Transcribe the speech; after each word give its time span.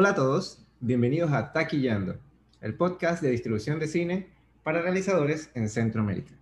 Hola 0.00 0.10
a 0.10 0.14
todos, 0.14 0.64
bienvenidos 0.78 1.32
a 1.32 1.52
Taquillando, 1.52 2.20
el 2.60 2.76
podcast 2.76 3.20
de 3.20 3.32
distribución 3.32 3.80
de 3.80 3.88
cine 3.88 4.28
para 4.62 4.80
realizadores 4.80 5.50
en 5.54 5.68
Centroamérica. 5.68 6.36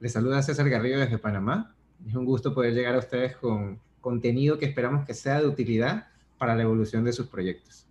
Les 0.00 0.12
saluda 0.12 0.42
César 0.42 0.68
Garrido 0.68 1.00
desde 1.00 1.16
Panamá. 1.16 1.74
Es 2.06 2.14
un 2.14 2.26
gusto 2.26 2.52
poder 2.52 2.74
llegar 2.74 2.94
a 2.94 2.98
ustedes 2.98 3.38
con 3.38 3.80
contenido 4.02 4.58
que 4.58 4.66
esperamos 4.66 5.06
que 5.06 5.14
sea 5.14 5.40
de 5.40 5.46
utilidad 5.46 6.08
para 6.36 6.54
la 6.54 6.64
evolución 6.64 7.04
de 7.04 7.14
sus 7.14 7.26
proyectos. 7.28 7.86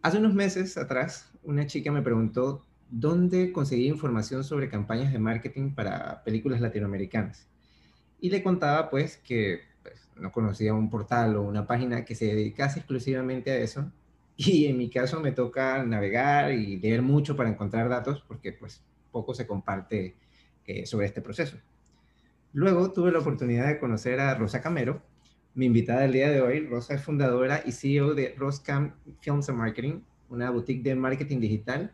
Hace 0.00 0.16
unos 0.16 0.32
meses 0.32 0.78
atrás, 0.78 1.30
una 1.42 1.66
chica 1.66 1.92
me 1.92 2.00
preguntó 2.00 2.64
dónde 2.88 3.52
conseguía 3.52 3.88
información 3.88 4.42
sobre 4.42 4.70
campañas 4.70 5.12
de 5.12 5.18
marketing 5.18 5.74
para 5.74 6.24
películas 6.24 6.62
latinoamericanas. 6.62 7.46
Y 8.20 8.30
le 8.30 8.42
contaba 8.42 8.88
pues 8.88 9.18
que 9.18 9.69
no 10.16 10.30
conocía 10.30 10.74
un 10.74 10.90
portal 10.90 11.36
o 11.36 11.42
una 11.42 11.66
página 11.66 12.04
que 12.04 12.14
se 12.14 12.26
dedicase 12.26 12.80
exclusivamente 12.80 13.50
a 13.50 13.58
eso. 13.58 13.90
Y 14.36 14.66
en 14.66 14.78
mi 14.78 14.88
caso 14.88 15.20
me 15.20 15.32
toca 15.32 15.84
navegar 15.84 16.52
y 16.52 16.78
leer 16.78 17.02
mucho 17.02 17.36
para 17.36 17.50
encontrar 17.50 17.90
datos 17.90 18.24
porque 18.26 18.52
pues 18.52 18.82
poco 19.12 19.34
se 19.34 19.46
comparte 19.46 20.16
eh, 20.64 20.86
sobre 20.86 21.06
este 21.06 21.20
proceso. 21.20 21.58
Luego 22.54 22.90
tuve 22.90 23.12
la 23.12 23.18
oportunidad 23.18 23.66
de 23.66 23.78
conocer 23.78 24.18
a 24.18 24.34
Rosa 24.34 24.62
Camero, 24.62 25.02
mi 25.54 25.66
invitada 25.66 26.00
del 26.00 26.12
día 26.12 26.30
de 26.30 26.40
hoy. 26.40 26.66
Rosa 26.66 26.94
es 26.94 27.02
fundadora 27.02 27.62
y 27.66 27.72
CEO 27.72 28.14
de 28.14 28.34
Roscam 28.38 28.94
Films 29.20 29.50
and 29.50 29.58
Marketing, 29.58 30.00
una 30.30 30.50
boutique 30.50 30.82
de 30.82 30.94
marketing 30.94 31.40
digital 31.40 31.92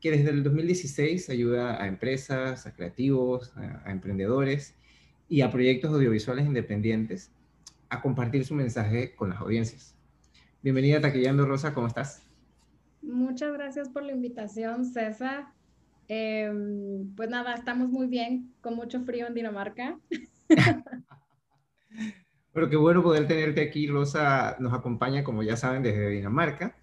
que 0.00 0.10
desde 0.10 0.30
el 0.30 0.42
2016 0.42 1.30
ayuda 1.30 1.80
a 1.80 1.86
empresas, 1.86 2.66
a 2.66 2.74
creativos, 2.74 3.52
a 3.56 3.90
emprendedores 3.90 4.74
y 5.32 5.40
a 5.40 5.50
proyectos 5.50 5.90
audiovisuales 5.90 6.44
independientes 6.44 7.32
a 7.88 8.02
compartir 8.02 8.44
su 8.44 8.54
mensaje 8.54 9.14
con 9.14 9.30
las 9.30 9.40
audiencias. 9.40 9.96
Bienvenida 10.62 11.00
Taquillando 11.00 11.46
Rosa, 11.46 11.72
¿cómo 11.72 11.86
estás? 11.86 12.22
Muchas 13.00 13.50
gracias 13.54 13.88
por 13.88 14.02
la 14.02 14.12
invitación, 14.12 14.84
César. 14.84 15.46
Em, 16.06 17.14
pues 17.16 17.30
nada, 17.30 17.54
estamos 17.54 17.88
muy 17.88 18.08
bien, 18.08 18.52
con 18.60 18.76
mucho 18.76 19.00
frío 19.04 19.26
en 19.26 19.32
Dinamarca. 19.32 19.98
Pero 22.52 22.68
qué 22.68 22.76
bueno 22.76 23.02
poder 23.02 23.26
tenerte 23.26 23.62
aquí. 23.62 23.86
Rosa 23.86 24.56
nos 24.60 24.74
acompaña, 24.74 25.24
como 25.24 25.42
ya 25.42 25.56
saben, 25.56 25.82
desde 25.82 26.10
Dinamarca. 26.10 26.76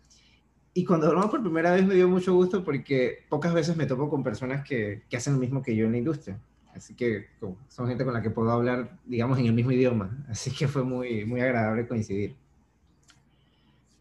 Y 0.74 0.86
cuando 0.86 1.06
hablamos 1.06 1.30
por 1.30 1.44
primera 1.44 1.72
vez 1.72 1.86
me 1.86 1.94
dio 1.94 2.10
mucho 2.10 2.34
gusto 2.34 2.64
porque 2.64 3.28
pocas 3.30 3.54
veces 3.54 3.78
me 3.78 3.86
topo 3.86 4.10
con 4.10 4.24
personas 4.24 4.68
que, 4.68 5.04
que 5.08 5.18
hacen 5.18 5.34
lo 5.34 5.40
mismo 5.40 5.62
que 5.62 5.76
yo 5.76 5.86
en 5.86 5.92
la 5.92 6.00
industria. 6.00 6.42
Así 6.76 6.94
que 6.94 7.28
son 7.68 7.88
gente 7.88 8.06
con 8.06 8.14
la 8.14 8.22
que 8.22 8.30
puedo 8.30 8.52
hablar, 8.52 8.98
digamos, 9.06 9.38
en 9.40 9.46
el 9.46 9.54
mismo 9.54 9.72
idioma. 9.72 10.26
Así 10.30 10.52
que 10.52 10.68
fue 10.68 10.84
muy, 10.84 11.26
muy 11.26 11.42
agradable 11.42 11.88
coincidir. 11.88 12.36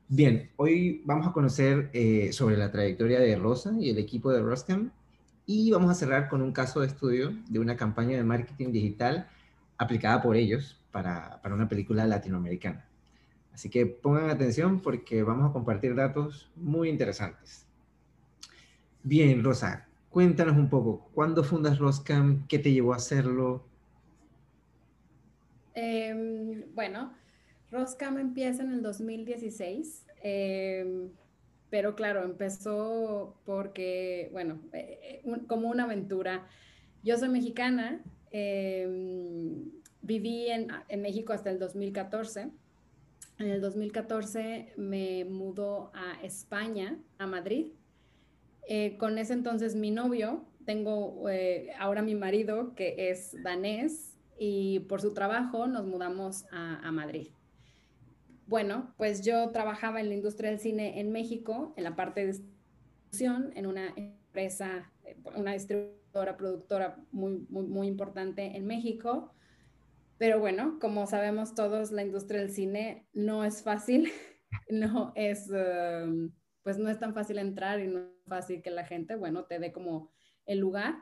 Bien, 0.09 0.51
hoy 0.57 1.03
vamos 1.05 1.27
a 1.27 1.33
conocer 1.33 1.91
eh, 1.93 2.33
sobre 2.33 2.57
la 2.57 2.71
trayectoria 2.71 3.21
de 3.21 3.37
Rosa 3.37 3.75
y 3.79 3.91
el 3.91 3.99
equipo 3.99 4.31
de 4.31 4.41
Roscam 4.41 4.91
y 5.45 5.71
vamos 5.71 5.91
a 5.91 5.95
cerrar 5.95 6.29
con 6.29 6.41
un 6.41 6.53
caso 6.53 6.81
de 6.81 6.87
estudio 6.87 7.35
de 7.49 7.59
una 7.59 7.77
campaña 7.77 8.17
de 8.17 8.25
marketing 8.25 8.73
digital 8.73 9.29
aplicada 9.77 10.23
por 10.23 10.37
ellos 10.37 10.81
para, 10.93 11.41
para 11.43 11.55
una 11.55 11.69
película 11.69 12.07
latinoamericana. 12.07 12.87
Así 13.53 13.69
que 13.71 13.87
pongan 13.87 14.31
atención 14.31 14.81
porque 14.81 15.23
vamos 15.23 15.51
a 15.51 15.53
compartir 15.53 15.95
datos 15.95 16.51
muy 16.55 16.89
interesantes. 16.89 17.67
Bien, 19.03 19.43
Rosa, 19.43 19.88
Cuéntanos 20.11 20.57
un 20.57 20.71
poco, 20.71 21.11
¿cuándo 21.15 21.45
fundas 21.45 21.79
Roscam? 21.79 22.47
¿Qué 22.49 22.59
te 22.59 22.73
llevó 22.73 22.95
a 22.95 22.97
hacerlo? 22.97 23.63
Em, 25.75 26.65
bueno, 26.75 27.13
Roscam 27.71 28.19
empieza 28.19 28.63
en 28.63 28.73
el 28.73 28.83
2016, 28.83 30.07
em, 30.23 31.11
pero 31.69 31.95
claro, 31.95 32.25
empezó 32.25 33.37
porque, 33.45 34.31
bueno, 34.33 34.59
eh, 34.73 35.23
eh, 35.25 35.41
como 35.47 35.69
una 35.69 35.85
aventura. 35.85 36.47
Yo 37.05 37.19
soy 37.19 37.29
mexicana, 37.29 38.03
em, 38.31 39.71
viví 40.01 40.49
en, 40.49 40.69
en 40.89 41.03
México 41.03 41.35
hasta 41.35 41.51
el 41.51 41.59
2014. 41.59 42.51
En 43.39 43.47
el 43.47 43.61
2014 43.61 44.73
me 44.77 45.27
mudó 45.27 45.93
a 45.95 46.21
España, 46.25 46.99
a 47.19 47.27
Madrid, 47.27 47.73
eh, 48.71 48.99
con 48.99 49.17
ese 49.17 49.33
entonces 49.33 49.75
mi 49.75 49.91
novio, 49.91 50.45
tengo 50.67 51.27
eh, 51.31 51.71
ahora 51.79 52.03
mi 52.03 52.15
marido 52.15 52.75
que 52.75 53.11
es 53.11 53.35
danés 53.43 54.19
y 54.39 54.81
por 54.81 55.01
su 55.01 55.15
trabajo 55.15 55.67
nos 55.67 55.87
mudamos 55.87 56.45
a, 56.53 56.93
Madrid. 56.93 57.29
Bueno, 58.47 58.93
pues 58.99 59.25
yo 59.25 59.51
trabajaba 59.53 60.01
en 60.01 60.11
la 60.11 60.15
industria 60.15 60.51
del 60.51 60.61
cine 60.61 61.01
en 61.01 61.11
México, 61.11 61.73
en 61.79 61.85
la 61.85 61.97
parte 61.97 62.21
de 62.21 62.27
distribución, 62.27 63.53
en 63.57 63.67
una 63.67 63.95
empresa, 63.97 64.93
una 65.35 65.55
distribuidora, 65.55 66.37
productora 66.37 67.03
muy, 67.11 67.47
muy, 67.49 67.67
muy 67.67 67.87
importante 67.87 68.55
en 68.55 68.67
México. 68.67 69.33
Pero 70.19 70.41
bueno, 70.41 70.79
como 70.79 71.07
sabemos 71.07 71.55
todos, 71.55 71.91
la 71.91 72.03
industria 72.03 72.41
del 72.41 72.51
cine 72.51 73.07
no 73.15 73.45
es 73.45 73.63
fácil, 73.63 74.11
no 74.69 75.13
es, 75.15 75.49
um, 75.49 76.31
pues 76.69 76.77
no 76.77 76.91
es 76.91 76.99
tan 76.99 77.15
fácil 77.15 77.39
entrar 77.39 77.81
y 77.81 77.87
no 77.87 78.01
es 78.01 78.05
fácil 78.27 78.61
que 78.61 78.69
la 78.69 78.85
gente, 78.85 79.17
bueno, 79.17 79.47
te 79.47 79.59
dé 79.59 79.73
como 79.73 80.11
el 80.45 80.59
lugar. 80.59 80.97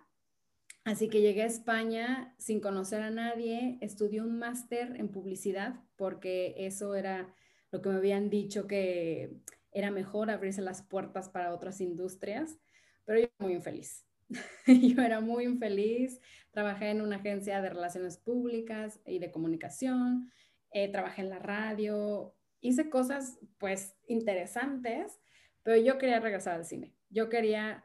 Así 0.84 1.08
que 1.08 1.20
llegué 1.20 1.42
a 1.42 1.46
España 1.46 2.36
sin 2.38 2.60
conocer 2.60 3.02
a 3.02 3.10
nadie, 3.10 3.76
estudié 3.80 4.20
un 4.20 4.38
máster 4.38 4.94
en 4.94 5.08
publicidad 5.08 5.74
porque 5.96 6.54
eso 6.56 6.94
era 6.94 7.34
lo 7.72 7.82
que 7.82 7.88
me 7.88 7.96
habían 7.96 8.30
dicho 8.30 8.68
que 8.68 9.40
era 9.72 9.90
mejor 9.90 10.30
abrirse 10.30 10.62
las 10.62 10.82
puertas 10.82 11.28
para 11.30 11.52
otras 11.52 11.80
industrias, 11.80 12.60
pero 13.04 13.18
yo 13.18 13.26
muy 13.40 13.54
infeliz. 13.54 14.06
yo 14.68 15.02
era 15.02 15.20
muy 15.20 15.46
infeliz, 15.46 16.20
trabajé 16.52 16.90
en 16.90 17.00
una 17.00 17.16
agencia 17.16 17.60
de 17.60 17.70
relaciones 17.70 18.18
públicas 18.18 19.00
y 19.04 19.18
de 19.18 19.32
comunicación, 19.32 20.30
eh, 20.70 20.92
trabajé 20.92 21.22
en 21.22 21.30
la 21.30 21.40
radio, 21.40 22.36
hice 22.60 22.88
cosas 22.88 23.40
pues 23.58 23.96
interesantes, 24.06 25.18
pero 25.66 25.82
yo 25.82 25.98
quería 25.98 26.20
regresar 26.20 26.54
al 26.54 26.64
cine. 26.64 26.94
Yo 27.10 27.28
quería, 27.28 27.84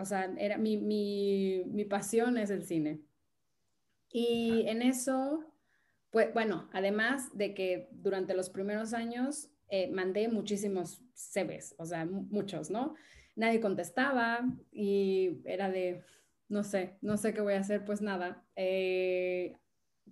o 0.00 0.04
sea, 0.04 0.32
era 0.38 0.56
mi, 0.56 0.76
mi, 0.76 1.64
mi 1.66 1.84
pasión 1.84 2.38
es 2.38 2.48
el 2.48 2.62
cine. 2.62 3.00
Y 4.08 4.62
en 4.68 4.82
eso, 4.82 5.44
pues 6.12 6.32
bueno, 6.32 6.70
además 6.72 7.36
de 7.36 7.54
que 7.54 7.88
durante 7.90 8.34
los 8.34 8.50
primeros 8.50 8.94
años 8.94 9.50
eh, 9.68 9.90
mandé 9.90 10.28
muchísimos 10.28 11.02
CVs, 11.14 11.74
o 11.76 11.86
sea, 11.86 12.04
muchos, 12.04 12.70
¿no? 12.70 12.94
Nadie 13.34 13.58
contestaba 13.58 14.48
y 14.70 15.40
era 15.44 15.72
de, 15.72 16.04
no 16.48 16.62
sé, 16.62 16.98
no 17.00 17.16
sé 17.16 17.34
qué 17.34 17.40
voy 17.40 17.54
a 17.54 17.60
hacer, 17.60 17.84
pues 17.84 18.00
nada. 18.00 18.46
Eh, 18.54 19.56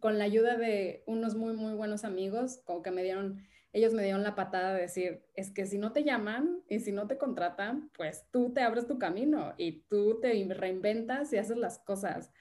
con 0.01 0.19
la 0.19 0.25
ayuda 0.25 0.57
de 0.57 1.05
unos 1.07 1.37
muy, 1.37 1.53
muy 1.53 1.75
buenos 1.75 2.03
amigos, 2.03 2.61
como 2.65 2.83
que 2.83 2.91
me 2.91 3.05
dieron 3.05 3.47
ellos 3.73 3.95
me 3.95 4.03
dieron 4.03 4.23
la 4.23 4.35
patada 4.35 4.75
de 4.75 4.83
decir, 4.83 5.23
es 5.35 5.51
que 5.51 5.65
si 5.65 5.79
no 5.79 5.93
te 5.93 6.03
llaman 6.03 6.63
y 6.69 6.81
si 6.81 6.91
no 6.91 7.07
te 7.07 7.19
contratan, 7.19 7.91
pues 7.97 8.27
tú 8.33 8.53
te 8.53 8.63
abres 8.63 8.87
tu 8.87 8.99
camino 8.99 9.55
y 9.59 9.83
tú 9.83 10.19
te 10.21 10.33
reinventas 10.55 11.33
y 11.33 11.37
haces 11.37 11.57
las 11.57 11.79
cosas. 11.79 12.33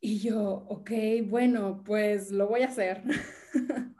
Y 0.00 0.20
yo, 0.20 0.64
ok, 0.68 0.90
bueno, 1.24 1.82
pues 1.84 2.30
lo 2.30 2.48
voy 2.48 2.62
a 2.62 2.68
hacer. 2.68 3.02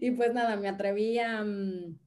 y 0.00 0.10
pues 0.10 0.34
nada, 0.34 0.56
me 0.56 0.68
atreví 0.68 1.18
a, 1.18 1.42
mm, 1.42 1.98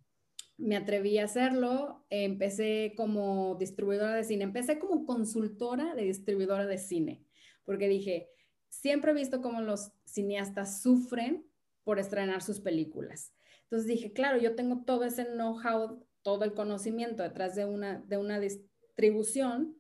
me 0.58 0.76
atreví 0.76 1.18
a 1.18 1.26
hacerlo. 1.26 2.06
Empecé 2.10 2.94
como 2.96 3.56
distribuidora 3.56 4.14
de 4.14 4.24
cine, 4.24 4.44
empecé 4.44 4.78
como 4.78 5.06
consultora 5.06 5.96
de 5.96 6.04
distribuidora 6.04 6.68
de 6.68 6.78
cine, 6.78 7.26
porque 7.66 7.88
dije, 7.88 8.30
siempre 8.68 9.12
he 9.12 9.16
visto 9.16 9.42
cómo 9.42 9.62
los 9.62 9.92
cineastas 10.06 10.82
sufren 10.82 11.48
por 11.84 11.98
estrenar 11.98 12.44
sus 12.44 12.60
películas. 12.60 13.34
Entonces 13.70 13.88
dije, 13.88 14.14
claro, 14.14 14.40
yo 14.40 14.56
tengo 14.56 14.84
todo 14.84 15.04
ese 15.04 15.26
know-how, 15.26 16.04
todo 16.24 16.44
el 16.44 16.56
conocimiento 16.56 17.22
detrás 17.22 17.56
de 17.56 17.66
una, 17.66 18.00
de 18.08 18.18
una 18.18 18.40
distribución 18.40 19.78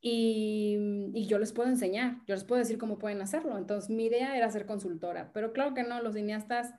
y, 0.00 0.78
y, 1.12 1.26
yo 1.26 1.40
les 1.40 1.52
puedo 1.52 1.68
enseñar, 1.68 2.18
yo 2.28 2.36
les 2.36 2.44
puedo 2.44 2.60
decir 2.60 2.78
cómo 2.78 2.98
pueden 2.98 3.20
hacerlo. 3.20 3.58
Entonces 3.58 3.90
mi 3.90 4.04
idea 4.04 4.36
era 4.36 4.48
ser 4.48 4.64
consultora, 4.64 5.32
pero 5.32 5.52
claro 5.52 5.74
que 5.74 5.82
no, 5.82 6.00
los 6.00 6.14
cineastas 6.14 6.72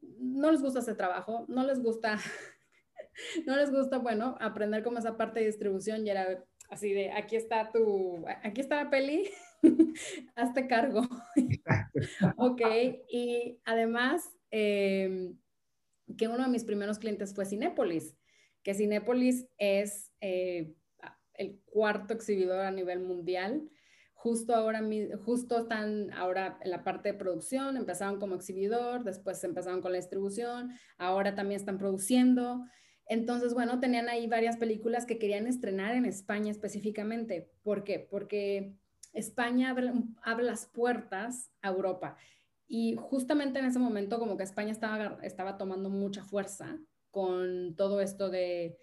no 0.00 0.52
les 0.52 0.62
gusta 0.62 0.78
ese 0.78 0.94
trabajo, 0.94 1.44
no 1.48 1.64
les 1.64 1.82
gusta, 1.82 2.18
no 3.44 3.56
les 3.56 3.72
gusta, 3.72 3.98
bueno, 3.98 4.36
aprender 4.40 4.84
como 4.84 4.98
esa 4.98 5.16
parte 5.16 5.40
de 5.40 5.46
distribución 5.46 6.06
y 6.06 6.10
era 6.10 6.44
así 6.70 6.92
de, 6.92 7.10
aquí 7.10 7.34
está 7.34 7.72
tu, 7.72 8.24
aquí 8.44 8.60
está 8.60 8.84
la 8.84 8.90
peli, 8.90 9.28
hazte 10.36 10.68
cargo. 10.68 11.02
ok, 12.36 12.62
y 13.10 13.58
además... 13.64 14.30
Eh, 14.52 15.34
que 16.16 16.28
uno 16.28 16.44
de 16.44 16.50
mis 16.50 16.64
primeros 16.64 16.98
clientes 16.98 17.34
fue 17.34 17.46
Cinépolis, 17.46 18.16
que 18.62 18.74
Cinépolis 18.74 19.46
es 19.58 20.12
eh, 20.20 20.74
el 21.34 21.60
cuarto 21.64 22.14
exhibidor 22.14 22.60
a 22.60 22.70
nivel 22.70 23.00
mundial, 23.00 23.68
justo 24.24 24.54
ahora, 24.54 24.82
justo 25.22 25.58
están 25.58 26.10
ahora 26.14 26.58
en 26.62 26.70
la 26.70 26.82
parte 26.82 27.12
de 27.12 27.18
producción, 27.18 27.76
empezaron 27.76 28.18
como 28.18 28.34
exhibidor, 28.34 29.04
después 29.04 29.44
empezaron 29.44 29.82
con 29.82 29.92
la 29.92 29.98
distribución, 29.98 30.72
ahora 30.96 31.34
también 31.34 31.60
están 31.60 31.76
produciendo. 31.76 32.64
Entonces, 33.06 33.52
bueno, 33.52 33.80
tenían 33.80 34.08
ahí 34.08 34.26
varias 34.26 34.56
películas 34.56 35.04
que 35.04 35.18
querían 35.18 35.46
estrenar 35.46 35.94
en 35.94 36.06
España 36.06 36.50
específicamente. 36.50 37.50
¿Por 37.62 37.84
qué? 37.84 37.98
Porque 37.98 38.78
España 39.12 39.68
abre, 39.68 39.92
las 40.42 40.66
puertas 40.68 41.50
a 41.60 41.68
Europa. 41.68 42.16
Y 42.76 42.96
justamente 42.96 43.60
en 43.60 43.66
ese 43.66 43.78
momento 43.78 44.18
como 44.18 44.36
que 44.36 44.42
España 44.42 44.72
estaba, 44.72 45.20
estaba 45.22 45.56
tomando 45.56 45.90
mucha 45.90 46.24
fuerza 46.24 46.76
con 47.12 47.76
todo 47.76 48.00
esto 48.00 48.30
de, 48.30 48.76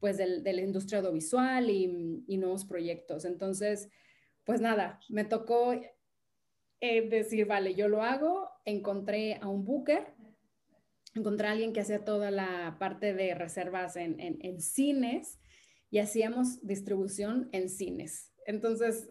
pues, 0.00 0.16
de, 0.16 0.52
la 0.52 0.62
industria 0.62 0.98
audiovisual 0.98 1.70
y, 1.70 2.24
y, 2.26 2.38
nuevos 2.38 2.64
proyectos. 2.64 3.24
Entonces, 3.24 3.88
pues 4.42 4.60
nada, 4.60 4.98
me 5.08 5.24
tocó 5.24 5.74
eh, 6.80 7.08
decir, 7.08 7.46
vale, 7.46 7.76
yo 7.76 7.86
lo 7.86 8.02
hago. 8.02 8.50
Encontré 8.64 9.36
a 9.40 9.46
un 9.46 9.64
booker 9.64 10.12
encontré 11.14 11.46
a 11.46 11.52
alguien 11.52 11.72
que 11.72 11.82
hacía 11.82 12.04
toda 12.04 12.32
la 12.32 12.78
parte 12.80 13.14
de 13.14 13.32
reservas 13.36 13.94
en, 13.94 14.16
en, 14.18 14.60
cines 14.60 15.38
y 15.88 15.98
hacíamos 15.98 16.66
distribución 16.66 17.48
en 17.52 17.68
cines. 17.68 18.32
Entonces 18.44 19.08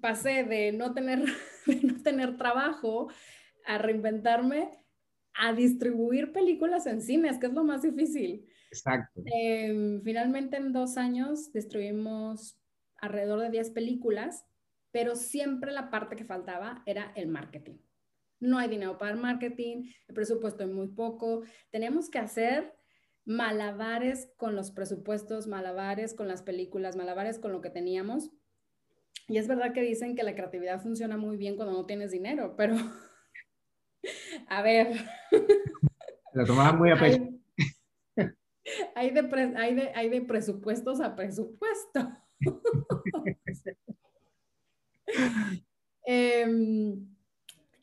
pasé 0.00 0.44
de 0.44 0.72
no 0.72 0.94
tener, 0.94 1.22
no 1.82 2.02
tener 2.02 2.38
trabajo 2.38 3.08
a 3.66 3.78
reinventarme 3.78 4.86
a 5.34 5.52
distribuir 5.52 6.32
películas 6.32 6.86
en 6.86 7.00
cines, 7.02 7.38
que 7.38 7.46
es 7.46 7.52
lo 7.52 7.64
más 7.64 7.82
difícil. 7.82 8.46
Exacto. 8.70 9.22
Em, 9.24 10.02
finalmente 10.02 10.56
en 10.56 10.72
dos 10.72 10.96
años 10.96 11.52
distribuimos 11.52 12.60
alrededor 12.98 13.40
de 13.40 13.50
10 13.50 13.70
películas, 13.70 14.44
pero 14.90 15.16
siempre 15.16 15.72
la 15.72 15.90
parte 15.90 16.16
que 16.16 16.24
faltaba 16.24 16.82
era 16.86 17.12
el 17.14 17.28
marketing 17.28 17.78
no 18.40 18.58
hay 18.58 18.68
dinero 18.68 18.98
para 18.98 19.12
el 19.12 19.18
marketing, 19.18 19.90
el 20.08 20.14
presupuesto 20.14 20.64
es 20.64 20.70
muy 20.70 20.88
poco, 20.88 21.42
tenemos 21.70 22.10
que 22.10 22.18
hacer 22.18 22.74
malabares 23.24 24.32
con 24.36 24.56
los 24.56 24.72
presupuestos, 24.72 25.46
malabares 25.46 26.14
con 26.14 26.26
las 26.26 26.42
películas, 26.42 26.96
malabares 26.96 27.38
con 27.38 27.52
lo 27.52 27.60
que 27.60 27.70
teníamos. 27.70 28.30
Y 29.28 29.38
es 29.38 29.46
verdad 29.46 29.72
que 29.72 29.82
dicen 29.82 30.16
que 30.16 30.24
la 30.24 30.34
creatividad 30.34 30.80
funciona 30.80 31.16
muy 31.16 31.36
bien 31.36 31.54
cuando 31.54 31.74
no 31.74 31.86
tienes 31.86 32.10
dinero, 32.10 32.54
pero 32.56 32.74
a 34.48 34.62
ver. 34.62 34.94
Lo 36.32 36.44
tomaban 36.44 36.78
muy 36.78 36.90
a 36.90 36.96
pecho. 36.96 37.28
Hay, 38.94 39.10
de, 39.10 39.92
hay 39.94 40.08
de 40.08 40.22
presupuestos 40.22 41.00
a 41.00 41.16
presupuesto. 41.16 42.08
eh, 46.06 46.46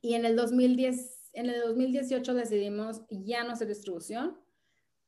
y 0.01 0.13
en 0.13 0.25
el, 0.25 0.35
2010, 0.35 1.31
en 1.33 1.49
el 1.49 1.61
2018 1.61 2.33
decidimos 2.33 3.01
ya 3.09 3.43
no 3.43 3.51
hacer 3.51 3.67
distribución, 3.67 4.37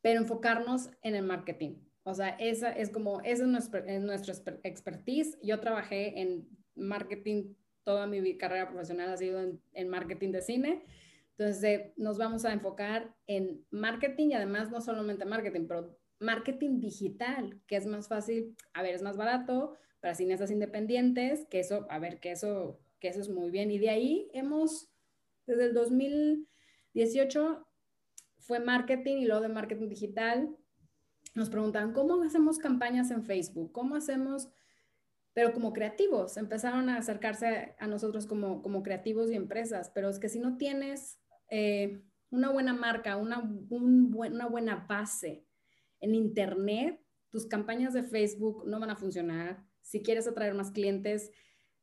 pero 0.01 0.19
enfocarnos 0.19 0.89
en 1.01 1.15
el 1.15 1.23
marketing. 1.23 1.75
O 2.03 2.13
sea, 2.13 2.29
esa 2.29 2.71
es 2.71 2.89
como, 2.89 3.21
esa 3.21 3.43
es 3.43 3.49
nuestra, 3.49 3.99
nuestra 3.99 4.33
expertise. 4.63 5.37
Yo 5.43 5.59
trabajé 5.59 6.19
en 6.21 6.47
marketing, 6.75 7.53
toda 7.89 8.05
mi 8.05 8.37
carrera 8.37 8.69
profesional 8.69 9.09
ha 9.09 9.17
sido 9.17 9.41
en, 9.73 9.89
marketing 9.89 10.31
de 10.31 10.43
cine. 10.43 10.85
Entonces, 11.35 11.91
nos 11.97 12.19
vamos 12.19 12.45
a 12.45 12.53
enfocar 12.53 13.15
en 13.25 13.65
marketing 13.71 14.27
y 14.27 14.33
además 14.35 14.69
no 14.69 14.79
solamente 14.79 15.25
marketing, 15.25 15.65
pero 15.67 15.97
marketing 16.19 16.79
digital, 16.79 17.59
que 17.65 17.77
es 17.77 17.87
más 17.87 18.07
fácil, 18.07 18.55
a 18.75 18.83
ver, 18.83 18.93
es 18.93 19.01
más 19.01 19.17
barato 19.17 19.75
para 20.01 20.13
cineastas 20.13 20.51
independientes, 20.51 21.47
que 21.49 21.61
eso, 21.61 21.87
a 21.89 21.97
ver, 21.97 22.19
que 22.19 22.29
eso, 22.29 22.79
que 22.99 23.07
eso 23.07 23.21
es 23.21 23.29
muy 23.29 23.49
bien. 23.49 23.71
Y 23.71 23.79
de 23.79 23.89
ahí 23.89 24.29
hemos 24.33 24.91
desde 25.47 25.65
el 25.65 25.73
2018 25.73 27.65
fue 28.37 28.59
marketing 28.59 29.17
y 29.17 29.25
luego 29.25 29.41
de 29.41 29.49
marketing 29.49 29.89
digital. 29.89 30.55
Nos 31.33 31.49
preguntaban, 31.49 31.93
¿cómo 31.93 32.21
hacemos 32.21 32.59
campañas 32.59 33.09
en 33.09 33.23
Facebook? 33.23 33.71
¿Cómo 33.71 33.95
hacemos? 33.95 34.49
Pero 35.33 35.53
como 35.53 35.73
creativos, 35.73 36.37
empezaron 36.37 36.89
a 36.89 36.97
acercarse 36.97 37.75
a 37.79 37.87
nosotros 37.87 38.25
como, 38.25 38.61
como 38.61 38.83
creativos 38.83 39.31
y 39.31 39.35
empresas, 39.35 39.91
pero 39.93 40.09
es 40.09 40.19
que 40.19 40.29
si 40.29 40.39
no 40.39 40.57
tienes 40.57 41.19
eh, 41.49 42.01
una 42.29 42.51
buena 42.51 42.73
marca, 42.73 43.17
una, 43.17 43.39
una 43.69 44.47
buena 44.47 44.85
base 44.87 45.45
en 45.99 46.15
Internet, 46.15 46.99
tus 47.29 47.45
campañas 47.45 47.93
de 47.93 48.03
Facebook 48.03 48.63
no 48.67 48.79
van 48.79 48.89
a 48.89 48.95
funcionar. 48.95 49.63
Si 49.81 50.01
quieres 50.01 50.27
atraer 50.27 50.53
más 50.53 50.71
clientes, 50.71 51.31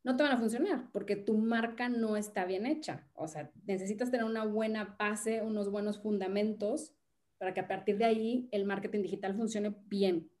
no 0.03 0.15
te 0.15 0.23
van 0.23 0.33
a 0.33 0.37
funcionar 0.37 0.89
porque 0.91 1.15
tu 1.15 1.37
marca 1.37 1.89
no 1.89 2.17
está 2.17 2.45
bien 2.45 2.65
hecha. 2.65 3.09
O 3.13 3.27
sea, 3.27 3.51
necesitas 3.65 4.11
tener 4.11 4.25
una 4.25 4.45
buena 4.45 4.95
base, 4.97 5.41
unos 5.41 5.69
buenos 5.69 6.01
fundamentos 6.01 6.93
para 7.37 7.53
que 7.53 7.59
a 7.59 7.67
partir 7.67 7.97
de 7.97 8.05
ahí 8.05 8.49
el 8.51 8.65
marketing 8.65 9.01
digital 9.01 9.35
funcione 9.35 9.75
bien. 9.87 10.31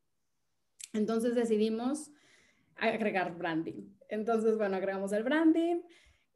Entonces 0.93 1.35
decidimos 1.35 2.11
agregar 2.79 3.37
branding. 3.37 3.89
Entonces, 4.09 4.57
bueno, 4.57 4.75
agregamos 4.77 5.11
el 5.13 5.23
branding 5.23 5.81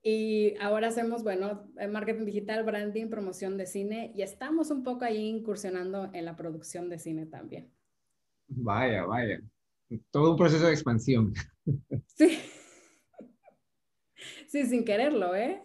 y 0.04 0.56
ahora 0.60 0.88
hacemos, 0.88 1.24
bueno, 1.24 1.72
marketing 1.90 2.26
digital, 2.26 2.64
branding, 2.64 3.10
promoción 3.10 3.58
de 3.58 3.66
cine 3.66 4.12
y 4.16 4.24
estamos 4.24 4.72
un 4.72 4.84
poco 4.84 5.06
ahí 5.06 5.28
incursionando 5.28 6.10
en 6.14 6.26
la 6.26 6.36
producción 6.36 6.90
de 6.90 7.00
cine 7.00 7.26
también. 7.28 7.72
Vaya, 8.48 9.06
vaya. 9.06 9.40
Todo 10.10 10.32
un 10.32 10.38
proceso 10.38 10.66
de 10.66 10.74
expansión. 10.74 11.34
Sí. 12.08 12.40
Sí, 14.48 14.66
sin 14.66 14.84
quererlo, 14.84 15.36
¿eh? 15.36 15.62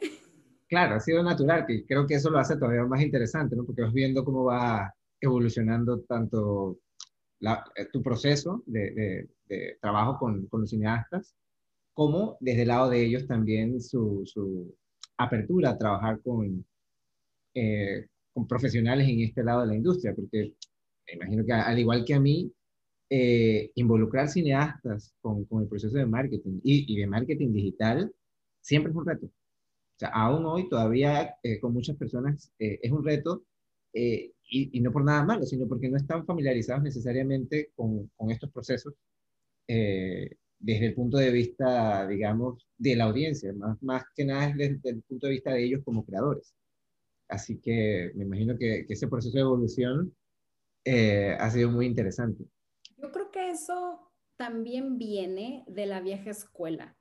Claro, 0.69 0.97
ha 0.97 1.01
sido 1.01 1.23
natural, 1.23 1.65
que 1.67 1.85
creo 1.85 2.07
que 2.07 2.15
eso 2.15 2.31
lo 2.31 2.39
hace 2.39 2.57
todavía 2.57 2.85
más 2.85 3.03
interesante, 3.03 3.57
¿no? 3.57 3.65
Porque 3.65 3.83
vas 3.83 3.93
viendo 3.93 4.25
cómo 4.25 4.45
va 4.45 4.95
evolucionando 5.21 6.01
tanto 6.03 6.79
eh, 7.41 7.87
tu 7.93 8.03
proceso 8.03 8.63
de, 8.67 9.29
trabajo 9.81 10.19
con, 10.19 10.49
los 10.51 10.71
cineastas, 10.71 11.35
como 11.93 12.37
desde 12.41 12.63
el 12.63 12.69
lado 12.69 12.91
de 12.91 13.05
ellos 13.05 13.27
también 13.27 13.81
su, 13.81 14.75
apertura 15.19 15.71
a 15.71 15.79
trabajar 15.79 16.21
con, 16.23 16.65
eh, 17.55 18.07
con 18.35 18.47
profesionales 18.47 19.09
en 19.09 19.21
este 19.21 19.43
lado 19.43 19.63
de 19.63 19.69
la 19.69 19.77
industria, 19.77 20.15
porque 20.15 20.55
me 21.07 21.15
imagino 21.15 21.45
que 21.45 21.53
al 21.53 21.79
igual 21.79 22.05
que 22.05 22.15
a 22.15 22.21
mí, 22.21 22.53
eh, 23.09 23.71
involucrar 23.77 24.29
cineastas 24.29 25.15
con, 25.21 25.47
el 25.61 25.69
proceso 25.69 25.97
de 25.97 26.07
marketing 26.07 26.61
y, 26.65 26.93
y 26.93 27.01
de 27.01 27.07
marketing 27.07 27.53
digital 27.53 28.13
siempre 28.61 28.91
es 28.91 28.97
un 28.97 29.07
reto. 29.07 29.27
O 29.27 29.99
sea, 29.99 30.09
aún 30.11 30.45
hoy 30.45 30.69
todavía 30.69 31.37
eh, 31.43 31.61
con 31.61 31.73
muchas 31.73 31.97
personas 31.97 32.53
eh, 32.59 32.81
es 32.83 32.91
un 32.93 33.05
reto 33.05 33.45
eh, 33.97 34.33
y, 34.49 34.81
no 34.81 34.93
por 34.93 35.05
nada 35.05 35.25
malo, 35.25 35.45
sino 35.45 35.67
porque 35.67 35.89
no 35.89 35.97
están 35.97 36.25
familiarizados 36.25 36.83
necesariamente 36.83 37.73
con, 37.75 38.09
con 38.17 38.31
estos 38.31 38.51
procesos 38.51 38.95
desde 40.59 40.87
el 40.87 40.95
punto 40.95 41.17
de 41.19 41.33
vista, 41.33 42.07
digamos, 42.07 42.65
de 42.79 42.95
la 42.95 43.05
audiencia, 43.05 43.53
más, 43.53 43.83
más 43.83 44.05
que 44.15 44.25
nada 44.25 44.49
es 44.49 44.57
desde 44.57 44.91
el 44.91 45.03
punto 45.03 45.27
de 45.27 45.33
vista 45.33 45.53
de 45.53 45.65
ellos 45.65 45.83
como 45.85 46.05
creadores. 46.05 46.55
Así 47.29 47.59
que 47.59 48.13
me 48.15 48.25
imagino 48.25 48.57
que, 48.57 48.87
que 48.87 48.93
ese 48.93 49.09
proceso 49.09 49.37
de 49.37 49.43
evolución 49.43 50.15
ha 50.87 51.51
sido 51.51 51.73
muy 51.73 51.87
interesante. 51.87 52.45
Yo 52.97 53.11
creo 53.11 53.33
que 53.33 53.51
eso 53.51 54.13
también 54.37 54.99
viene 54.99 55.65
de 55.67 55.87
la 55.87 56.01
vieja 56.01 56.31
escuela 56.31 56.97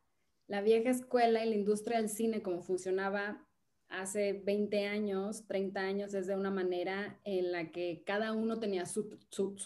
la 0.47 0.61
vieja 0.61 0.89
escuela 0.89 1.43
y 1.43 1.49
la 1.49 1.55
industria 1.55 1.97
del 1.97 2.09
cine 2.09 2.41
como 2.41 2.61
funcionaba 2.61 3.44
hace 3.89 4.33
20 4.33 4.87
años, 4.87 5.45
30 5.47 5.79
años, 5.79 6.13
es 6.13 6.27
de 6.27 6.35
una 6.35 6.51
manera 6.51 7.19
en 7.23 7.51
la 7.51 7.71
que 7.71 8.03
cada 8.05 8.33
uno 8.33 8.59
tenía 8.59 8.85
su, 8.85 9.17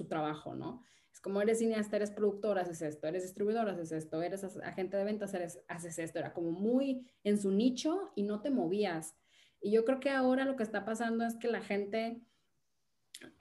trabajo, 0.07 0.55
¿no? 0.55 0.83
Es 1.11 1.19
como 1.19 1.41
eres 1.41 1.59
cineasta, 1.59 1.97
eres 1.97 2.11
productor, 2.11 2.59
haces 2.59 2.81
esto, 2.81 3.07
eres 3.07 3.23
distribuidor, 3.23 3.67
haces 3.69 3.91
esto, 3.91 4.21
eres 4.21 4.43
agente 4.63 4.97
de 4.97 5.03
ventas, 5.03 5.33
haces 5.67 5.99
esto. 5.99 6.19
Era 6.19 6.33
como 6.33 6.51
muy 6.51 7.07
en 7.23 7.37
su 7.37 7.51
nicho 7.51 8.11
y 8.15 8.23
no 8.23 8.41
te 8.41 8.51
movías. 8.51 9.15
Y 9.61 9.71
yo 9.71 9.83
creo 9.83 9.99
que 9.99 10.11
ahora 10.11 10.45
lo 10.45 10.55
que 10.55 10.63
está 10.63 10.85
pasando 10.85 11.25
es 11.25 11.35
que 11.35 11.49
la 11.49 11.61
gente 11.61 12.21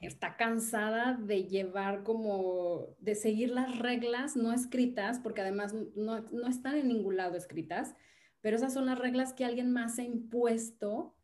está 0.00 0.36
cansada 0.36 1.14
de 1.14 1.44
llevar 1.44 2.02
como, 2.02 2.96
de 2.98 3.14
seguir 3.14 3.50
las 3.50 3.78
reglas 3.78 4.36
no 4.36 4.52
escritas, 4.52 5.20
porque 5.20 5.42
además 5.42 5.74
no, 5.94 6.20
no, 6.20 6.48
están 6.48 6.76
en 6.76 6.88
ningún 6.88 7.16
lado 7.16 7.36
escritas, 7.36 7.94
pero 8.48 8.56
esas 8.56 8.72
son 8.72 8.86
las 8.86 8.98
reglas 8.98 9.34
que 9.34 9.44
alguien 9.44 9.70
más 9.70 9.98
ha 9.98 10.02
impuesto 10.02 11.14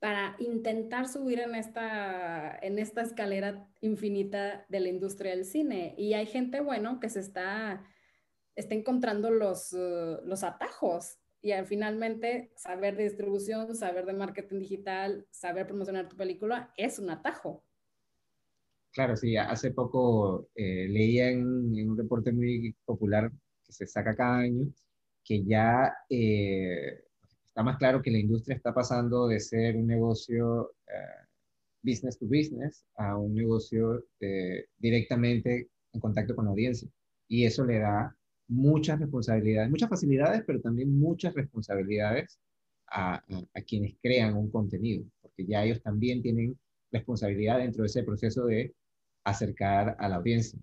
para 0.00 0.34
intentar 0.40 1.06
subir 1.06 1.38
en 1.38 1.54
esta, 1.54 2.58
en 2.60 2.80
esta 2.80 3.02
escalera 3.02 3.70
infinita 3.80 4.66
de 4.68 4.80
la 4.80 4.88
industria 4.88 5.30
del 5.30 5.44
cine. 5.44 5.94
Y 5.96 6.14
hay 6.14 6.26
gente, 6.26 6.60
bueno, 6.60 6.98
que 6.98 7.08
se 7.08 7.20
está, 7.20 7.84
está 8.56 8.74
encontrando 8.74 9.30
los, 9.30 9.74
uh, 9.74 10.18
los 10.24 10.42
atajos. 10.42 11.20
Y 11.40 11.52
finalmente, 11.66 12.50
saber 12.56 12.96
de 12.96 13.04
distribución, 13.04 13.76
saber 13.76 14.04
de 14.04 14.14
marketing 14.14 14.58
digital, 14.58 15.24
saber 15.30 15.68
promocionar 15.68 16.08
tu 16.08 16.16
película 16.16 16.72
es 16.76 16.98
un 16.98 17.10
atajo. 17.10 17.64
Claro, 18.90 19.14
sí, 19.14 19.36
hace 19.36 19.70
poco 19.70 20.48
eh, 20.56 20.88
leía 20.88 21.30
en, 21.30 21.46
un 21.46 21.96
reporte 21.96 22.32
muy 22.32 22.74
popular 22.84 23.30
que 23.62 23.72
se 23.72 23.86
saca 23.86 24.16
cada 24.16 24.38
año 24.38 24.66
que 25.26 25.44
ya 25.44 25.92
eh, 26.08 27.04
está 27.44 27.62
más 27.62 27.78
claro 27.78 28.00
que 28.00 28.10
la 28.10 28.18
industria 28.18 28.56
está 28.56 28.72
pasando 28.72 29.26
de 29.28 29.40
ser 29.40 29.76
un 29.76 29.86
negocio 29.86 30.72
eh, 30.86 31.26
business 31.82 32.18
to 32.18 32.26
business 32.26 32.84
a 32.96 33.16
un 33.16 33.34
negocio 33.34 34.04
directamente 34.78 35.68
en 35.92 36.00
contacto 36.00 36.34
con 36.34 36.46
la 36.46 36.52
audiencia. 36.52 36.88
Y 37.28 37.44
eso 37.44 37.64
le 37.64 37.80
da 37.80 38.16
muchas 38.48 39.00
responsabilidades, 39.00 39.70
muchas 39.70 39.88
facilidades, 39.88 40.42
pero 40.46 40.60
también 40.60 40.98
muchas 40.98 41.34
responsabilidades 41.34 42.38
a, 42.88 43.22
quienes 43.66 43.96
crean 44.00 44.36
un 44.36 44.50
contenido, 44.50 45.04
porque 45.20 45.44
ya 45.46 45.64
ellos 45.64 45.82
también 45.82 46.22
tienen 46.22 46.58
responsabilidad 46.92 47.58
dentro 47.58 47.82
de 47.82 47.86
ese 47.86 48.04
proceso 48.04 48.46
de 48.46 48.74
acercar 49.24 49.96
a 49.98 50.08
la 50.08 50.16
audiencia. 50.16 50.58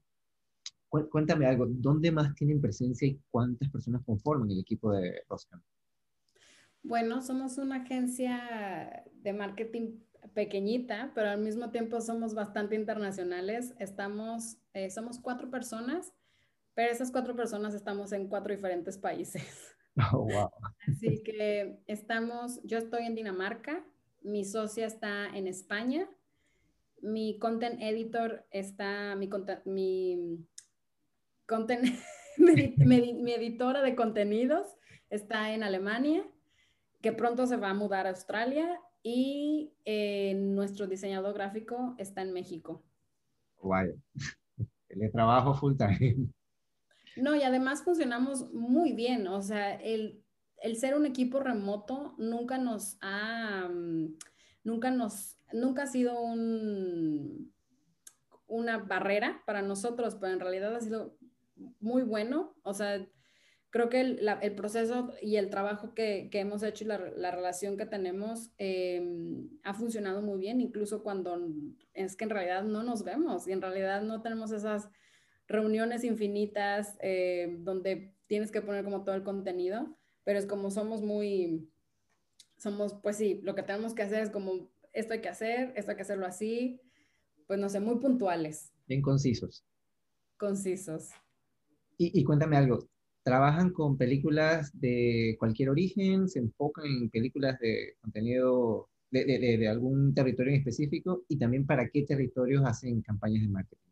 Cuéntame 1.09 1.47
algo, 1.47 1.65
¿dónde 1.67 2.11
más 2.11 2.35
tienen 2.35 2.61
presencia 2.61 3.07
y 3.07 3.19
cuántas 3.31 3.69
personas 3.69 4.03
conforman 4.05 4.51
el 4.51 4.59
equipo 4.59 4.91
de 4.91 5.23
Roscam? 5.27 5.61
Bueno, 6.83 7.21
somos 7.21 7.57
una 7.57 7.77
agencia 7.77 9.03
de 9.13 9.33
marketing 9.33 9.99
pequeñita, 10.33 11.11
pero 11.15 11.29
al 11.29 11.41
mismo 11.41 11.71
tiempo 11.71 11.99
somos 12.01 12.35
bastante 12.35 12.75
internacionales. 12.75 13.73
Estamos, 13.79 14.57
eh, 14.73 14.89
somos 14.89 15.19
cuatro 15.19 15.49
personas, 15.49 16.13
pero 16.73 16.91
esas 16.91 17.11
cuatro 17.11 17.35
personas 17.35 17.73
estamos 17.73 18.11
en 18.11 18.27
cuatro 18.27 18.53
diferentes 18.53 18.97
países. 18.97 19.43
Oh, 20.11 20.25
wow. 20.25 20.49
Así 20.87 21.21
que 21.21 21.79
estamos, 21.85 22.59
yo 22.63 22.79
estoy 22.79 23.05
en 23.05 23.13
Dinamarca, 23.13 23.85
mi 24.23 24.43
socia 24.43 24.87
está 24.87 25.27
en 25.27 25.45
España, 25.45 26.09
mi 27.03 27.37
content 27.37 27.79
editor 27.79 28.43
está, 28.49 29.15
mi, 29.15 29.29
mi, 29.65 30.47
content, 31.53 31.85
mi, 32.37 33.31
editora 33.31 33.83
de 33.83 33.95
contenidos 33.95 34.65
está 35.09 35.53
en 35.53 35.61
Alemania, 35.61 36.25
que 37.01 37.11
pronto 37.11 37.45
se 37.45 37.57
va 37.57 37.69
a 37.69 37.73
mudar 37.75 38.07
a 38.07 38.09
Australia, 38.09 38.79
y 39.03 39.73
eh, 39.85 40.33
nuestro 40.35 40.87
diseñador 40.87 41.33
gráfico 41.35 41.93
está 41.99 42.21
en 42.21 42.33
México. 42.33 42.83
Guay. 43.57 43.93
El 44.89 45.11
trabajo 45.11 45.53
full 45.53 45.75
time. 45.75 46.29
No, 47.17 47.35
y 47.35 47.43
además 47.43 47.83
funcionamos 47.83 48.51
muy 48.53 48.93
bien. 48.93 49.27
O 49.27 49.41
sea, 49.41 49.75
el, 49.75 50.23
el 50.57 50.75
ser 50.77 50.95
un 50.95 51.05
equipo 51.05 51.39
remoto 51.39 52.15
nunca 52.17 52.57
nos 52.57 52.97
ha, 53.01 53.67
mm, 53.69 54.15
nunca 54.63 54.91
nos, 54.91 55.37
nunca 55.51 55.83
ha 55.83 55.87
sido 55.87 56.21
un, 56.21 57.51
una 58.47 58.77
barrera 58.77 59.41
para 59.45 59.61
nosotros, 59.61 60.15
pero 60.15 60.33
en 60.33 60.39
realidad 60.39 60.75
ha 60.75 60.81
sido 60.81 61.17
muy 61.79 62.03
bueno. 62.03 62.55
O 62.63 62.73
sea, 62.73 63.05
creo 63.73 63.89
que 63.89 64.01
el, 64.01 64.29
el 64.41 64.55
proceso 64.55 65.13
y 65.19 65.37
el 65.37 65.49
trabajo 65.49 65.95
que, 65.95 66.29
que 66.31 66.39
hemos 66.39 66.61
hecho 66.61 66.83
y 66.83 66.87
la, 66.87 66.99
la, 67.17 67.31
relación 67.31 67.75
que 67.75 67.87
tenemos 67.87 68.51
em, 68.59 69.49
ha 69.63 69.73
funcionado 69.73 70.21
muy 70.21 70.39
bien, 70.39 70.61
incluso 70.61 71.01
cuando 71.01 71.39
es 71.95 72.15
que 72.15 72.25
en 72.25 72.29
realidad 72.29 72.63
no 72.63 72.83
nos 72.83 73.03
vemos 73.03 73.47
y 73.47 73.51
en 73.51 73.63
realidad 73.63 74.03
no 74.03 74.21
tenemos 74.21 74.51
esas 74.51 74.89
reuniones 75.47 76.03
infinitas 76.03 76.97
eh, 77.01 77.57
donde 77.61 78.13
tienes 78.27 78.51
que 78.51 78.61
poner 78.61 78.83
como 78.83 79.03
todo 79.03 79.15
el 79.15 79.23
contenido, 79.23 79.97
pero 80.23 80.37
es 80.37 80.45
como 80.45 80.69
somos 80.69 81.01
muy, 81.01 81.67
somos, 82.57 82.93
pues 83.01 83.17
sí, 83.17 83.41
lo 83.41 83.55
que 83.55 83.63
tenemos 83.63 83.95
que 83.95 84.03
hacer 84.03 84.21
es 84.21 84.29
como, 84.29 84.69
esto 84.91 85.13
hay 85.13 85.21
que 85.21 85.29
hacer, 85.29 85.73
esto 85.75 85.89
hay 85.89 85.97
que 85.97 86.03
hacerlo 86.03 86.27
así, 86.27 86.79
pues 87.47 87.59
no 87.59 87.69
sé, 87.69 87.79
muy 87.79 87.95
puntuales. 87.95 88.71
Bien 88.85 89.01
concisos. 89.01 89.65
Concisos. 90.37 91.09
Y, 91.97 92.19
y 92.19 92.23
cuéntame 92.23 92.57
algo, 92.57 92.87
¿trabajan 93.23 93.71
con 93.71 93.97
películas 93.97 94.71
de 94.79 95.35
cualquier 95.39 95.69
origen? 95.69 96.27
¿Se 96.27 96.39
enfocan 96.39 96.85
en 96.85 97.09
películas 97.09 97.59
de 97.59 97.95
contenido 98.01 98.89
de, 99.11 99.25
de, 99.25 99.57
de, 99.57 99.67
algún 99.67 100.13
territorio 100.13 100.51
en 100.51 100.59
específico? 100.59 101.23
Y 101.27 101.37
también 101.37 101.65
para 101.65 101.89
qué 101.89 102.03
territorios 102.03 102.63
hacen 102.65 103.01
campañas 103.01 103.43
de 103.43 103.49
marketing. 103.49 103.83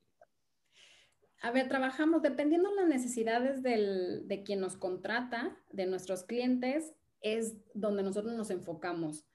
A 1.42 1.52
ver, 1.52 1.68
trabajamos 1.68 2.22
dependiendo 2.22 2.70
de 2.70 2.76
las 2.76 2.88
necesidades 2.88 3.64
del, 3.64 4.28
de 4.28 4.44
quien 4.44 4.60
nos 4.60 4.78
contrata, 4.78 5.58
de 5.72 5.88
nuestros 5.88 6.24
clientes, 6.24 6.94
es 7.22 7.56
donde 7.74 8.04
nosotros 8.04 8.36
nos 8.36 8.52
enfocamos. 8.52 9.26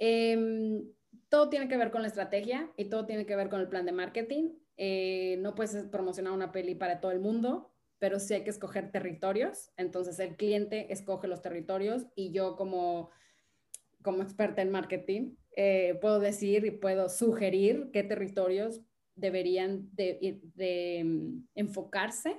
Em, 0.00 0.82
todo 1.28 1.48
tiene 1.50 1.68
que 1.68 1.76
ver 1.76 1.92
con 1.92 2.02
la 2.02 2.08
estrategia 2.08 2.72
y 2.76 2.86
todo 2.86 3.06
tiene 3.06 3.24
que 3.24 3.36
ver 3.36 3.50
con 3.50 3.60
el 3.60 3.68
plan 3.68 3.86
de 3.86 3.92
marketing. 3.92 4.50
Eh, 4.76 5.36
no 5.40 5.54
puedes 5.54 5.76
promocionar 5.86 6.32
una 6.32 6.50
peli 6.50 6.74
para 6.74 7.00
todo 7.00 7.12
el 7.12 7.20
mundo, 7.20 7.72
pero 8.04 8.20
sí 8.20 8.34
hay 8.34 8.44
que 8.44 8.50
escoger 8.50 8.90
territorios. 8.90 9.72
Entonces 9.78 10.18
el 10.18 10.36
cliente 10.36 10.92
escoge 10.92 11.26
los 11.26 11.40
territorios 11.40 12.04
y 12.14 12.32
yo 12.32 12.54
como, 12.54 13.08
como 14.02 14.22
experta 14.22 14.60
en 14.60 14.70
marketing 14.70 15.36
eh, 15.56 15.96
puedo 16.02 16.20
decir 16.20 16.66
y 16.66 16.70
puedo 16.70 17.08
sugerir 17.08 17.88
qué 17.94 18.02
territorios 18.02 18.82
deberían 19.14 19.88
de, 19.94 21.02
mm, 21.02 21.46
enfocarse. 21.54 22.36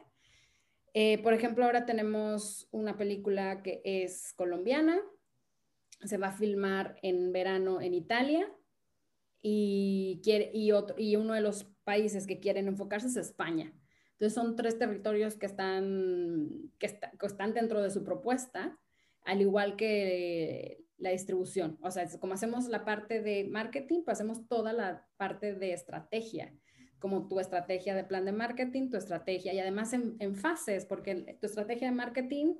Eh, 0.94 1.18
por 1.24 1.34
ejemplo, 1.34 1.66
ahora 1.66 1.88
tenemos 1.88 2.68
una 2.70 2.96
película 2.96 3.64
que 3.64 3.82
es 3.84 4.34
colombiana, 4.34 5.02
se 6.04 6.20
va 6.20 6.28
a 6.28 6.38
filmar 6.38 6.96
en 7.02 7.32
verano 7.32 7.82
en 7.82 7.96
Italia 7.96 8.48
y, 9.42 10.22
quiere, 10.24 10.52
y, 10.54 10.74
otro, 10.74 10.96
y 11.00 11.16
uno 11.16 11.34
de 11.34 11.42
los 11.42 11.64
países 11.84 12.28
que 12.28 12.40
quieren 12.40 12.68
enfocarse 12.68 13.08
es 13.08 13.16
España. 13.16 13.74
Entonces 14.16 14.34
son 14.34 14.56
tres 14.56 14.78
territorios 14.78 15.36
que 15.36 15.46
están, 15.46 16.72
que, 16.80 17.00
están 17.22 17.54
dentro 17.54 17.82
de 17.82 17.92
su 17.92 18.04
propuesta, 18.04 18.80
al 19.24 19.42
igual 19.42 19.76
que 19.76 20.86
la 20.98 21.10
distribución. 21.10 21.78
O 21.82 21.92
sea, 21.92 22.08
como 22.20 22.34
hacemos 22.34 22.68
la 22.68 22.86
parte 22.86 23.22
de 23.22 23.44
marketing, 23.46 24.04
pues 24.04 24.16
hacemos 24.16 24.48
toda 24.48 24.72
la 24.72 25.06
parte 25.18 25.54
de 25.54 25.74
estrategia 25.74 26.54
como 27.06 27.28
tu 27.28 27.40
estrategia 27.40 27.94
de 27.94 28.04
plan 28.04 28.26
de 28.26 28.32
marketing, 28.32 28.90
tu 28.90 28.98
estrategia 28.98 29.54
y 29.54 29.60
además 29.60 29.94
en, 29.94 30.36
fases, 30.36 30.86
porque 30.86 31.38
tu 31.40 31.46
estrategia 31.46 31.90
de 31.90 31.96
marketing 31.96 32.56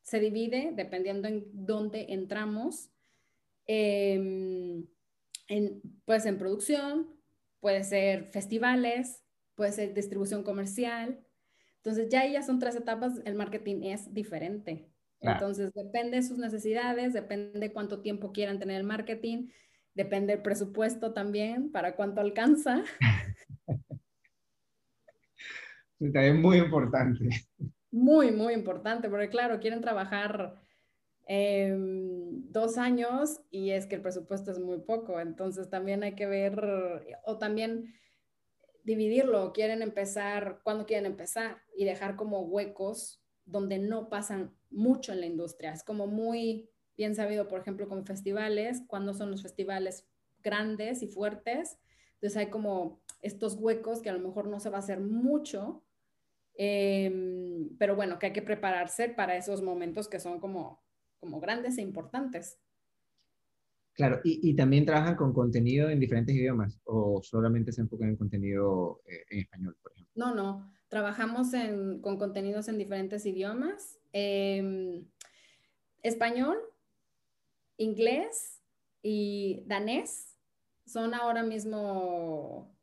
se 0.00 0.18
divide 0.18 0.72
dependiendo 0.74 1.28
en 1.28 1.44
dónde 1.52 2.06
entramos, 2.08 2.90
em, 3.66 4.86
en, 5.48 5.82
puede 6.06 6.20
ser 6.20 6.32
en 6.32 6.38
producción, 6.38 7.20
puede 7.60 7.84
ser 7.84 8.24
festivales, 8.24 9.25
puede 9.56 9.72
ser 9.72 9.92
distribución 9.94 10.44
comercial. 10.44 11.18
Entonces 11.78 12.08
ya 12.08 12.24
ya 12.26 12.42
son 12.42 12.60
tres 12.60 12.76
etapas, 12.76 13.20
el 13.24 13.34
marketing 13.34 13.82
es 13.82 14.14
diferente. 14.14 14.88
Entonces 15.20 15.72
depende 15.72 16.18
de 16.18 16.22
sus 16.22 16.38
necesidades, 16.38 17.12
depende 17.12 17.72
cuánto 17.72 18.00
tiempo 18.00 18.32
quieran 18.32 18.60
tener 18.60 18.76
el 18.76 18.86
marketing, 18.86 19.48
depende 19.94 20.34
el 20.34 20.42
presupuesto 20.42 21.12
también, 21.12 21.72
para 21.72 21.96
cuánto 21.96 22.20
alcanza. 22.20 22.84
También 25.98 26.42
muy 26.42 26.58
importante. 26.58 27.28
Muy, 27.90 28.30
muy 28.30 28.52
importante, 28.52 29.08
porque 29.08 29.30
claro, 29.30 29.58
quieren 29.60 29.80
trabajar 29.80 30.60
em, 31.26 32.52
dos 32.52 32.76
años 32.76 33.40
y 33.50 33.70
es 33.70 33.86
que 33.86 33.94
el 33.94 34.02
presupuesto 34.02 34.50
es 34.50 34.58
muy 34.58 34.80
poco, 34.80 35.18
entonces 35.18 35.70
también 35.70 36.02
hay 36.02 36.14
que 36.14 36.26
ver, 36.26 36.62
o 37.24 37.38
también 37.38 37.94
dividirlo, 38.86 39.52
quieren 39.52 39.82
empezar, 39.82 40.60
cuando 40.62 40.86
quieren 40.86 41.06
empezar 41.06 41.60
y 41.76 41.84
dejar 41.84 42.14
como 42.14 42.42
huecos 42.42 43.20
donde 43.44 43.78
no 43.78 44.08
pasan 44.08 44.56
mucho 44.70 45.12
en 45.12 45.20
la 45.20 45.26
industria. 45.26 45.72
Es 45.72 45.82
como 45.82 46.06
muy 46.06 46.70
bien 46.96 47.16
sabido, 47.16 47.48
por 47.48 47.60
ejemplo, 47.60 47.88
con 47.88 48.06
festivales, 48.06 48.82
cuando 48.86 49.12
son 49.12 49.32
los 49.32 49.42
festivales 49.42 50.06
grandes 50.40 51.02
y 51.02 51.08
fuertes, 51.08 51.78
entonces 52.14 52.36
hay 52.36 52.46
como 52.46 53.02
estos 53.22 53.56
huecos 53.56 54.00
que 54.02 54.08
a 54.08 54.12
lo 54.12 54.20
mejor 54.20 54.46
no 54.46 54.60
se 54.60 54.70
va 54.70 54.76
a 54.76 54.80
hacer 54.80 55.00
mucho, 55.00 55.84
em, 56.54 57.76
pero 57.78 57.96
bueno, 57.96 58.20
que 58.20 58.26
hay 58.26 58.32
que 58.32 58.40
prepararse 58.40 59.08
para 59.08 59.36
esos 59.36 59.62
momentos 59.62 60.06
que 60.08 60.20
son 60.20 60.38
como, 60.38 60.80
como 61.18 61.40
grandes 61.40 61.76
e 61.78 61.82
importantes. 61.82 62.60
Claro, 63.96 64.20
y, 64.24 64.54
también 64.54 64.84
trabajan 64.84 65.16
con 65.16 65.32
contenido 65.32 65.88
en 65.88 65.98
diferentes 65.98 66.34
idiomas 66.34 66.78
o 66.84 67.22
solamente 67.22 67.72
se 67.72 67.80
enfocan 67.80 68.10
en 68.10 68.16
contenido 68.16 69.00
eh, 69.06 69.24
en 69.30 69.38
español, 69.38 69.74
por 69.82 69.92
ejemplo. 69.92 70.12
No, 70.14 70.34
no, 70.34 70.70
trabajamos 70.88 71.48
con 72.02 72.18
contenidos 72.18 72.68
en 72.68 72.76
diferentes 72.76 73.24
idiomas. 73.24 73.98
Em, 74.12 75.06
español, 76.02 76.58
inglés 77.78 78.60
y 79.02 79.64
danés 79.66 80.36
son 80.84 81.14
ahora 81.14 81.42
mismo 81.42 82.76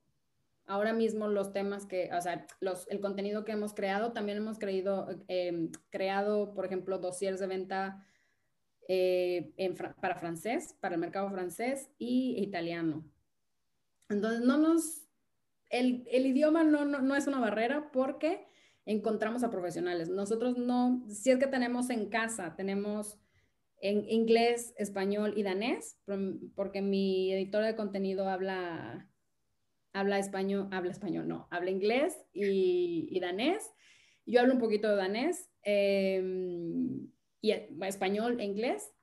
ahora 0.65 0.93
mismo 0.93 1.27
los 1.27 1.51
temas 1.51 1.85
que, 1.85 2.09
o 2.11 2.21
sea, 2.21 2.47
los, 2.59 2.87
el 2.89 3.01
contenido 3.01 3.43
que 3.43 3.51
hemos 3.51 3.73
creado, 3.73 4.13
también 4.13 4.37
hemos 4.39 4.57
creído, 4.57 5.09
em, 5.27 5.71
creado, 5.89 6.53
por 6.53 6.65
ejemplo, 6.65 6.97
dossiers 6.97 7.39
de 7.39 7.47
venta 7.47 8.03
eh, 8.87 9.53
para 10.01 10.15
francés, 10.15 10.75
para 10.79 10.95
el 10.95 11.01
mercado 11.01 11.29
francés 11.29 11.89
y 11.97 12.35
italiano. 12.41 13.05
Entonces, 14.09 14.41
no 14.41 14.57
nos, 14.57 15.03
el, 15.69 16.05
el 16.11 16.25
idioma 16.25 16.63
no, 16.63 16.85
no, 16.85 17.01
no, 17.01 17.15
es 17.15 17.27
una 17.27 17.39
barrera 17.39 17.91
porque 17.91 18.45
encontramos 18.85 19.43
a 19.43 19.49
profesionales. 19.49 20.09
Nosotros 20.09 20.57
no, 20.57 21.05
si 21.09 21.31
es 21.31 21.39
que 21.39 21.47
tenemos 21.47 21.89
en 21.89 22.09
casa, 22.09 22.55
tenemos 22.55 23.19
en 23.83 24.09
inglés, 24.09 24.73
español 24.77 25.33
y 25.35 25.43
danés, 25.43 25.97
porque 26.55 26.81
mi 26.81 27.33
editor 27.33 27.65
de 27.65 27.75
contenido 27.75 28.29
habla, 28.29 29.09
habla 29.91 30.19
español, 30.19 30.69
habla 30.71 30.91
español, 30.91 31.27
no, 31.27 31.47
habla 31.51 31.69
inglés 31.69 32.17
y, 32.33 33.19
danés. 33.19 33.69
Yo 34.25 34.39
hablo 34.39 34.53
un 34.53 34.59
poquito 34.59 34.89
de 34.89 34.95
danés 34.95 35.49
em, 35.63 37.09
y 37.43 37.51
español 37.85 38.39
e 38.39 38.45
inglés. 38.45 38.95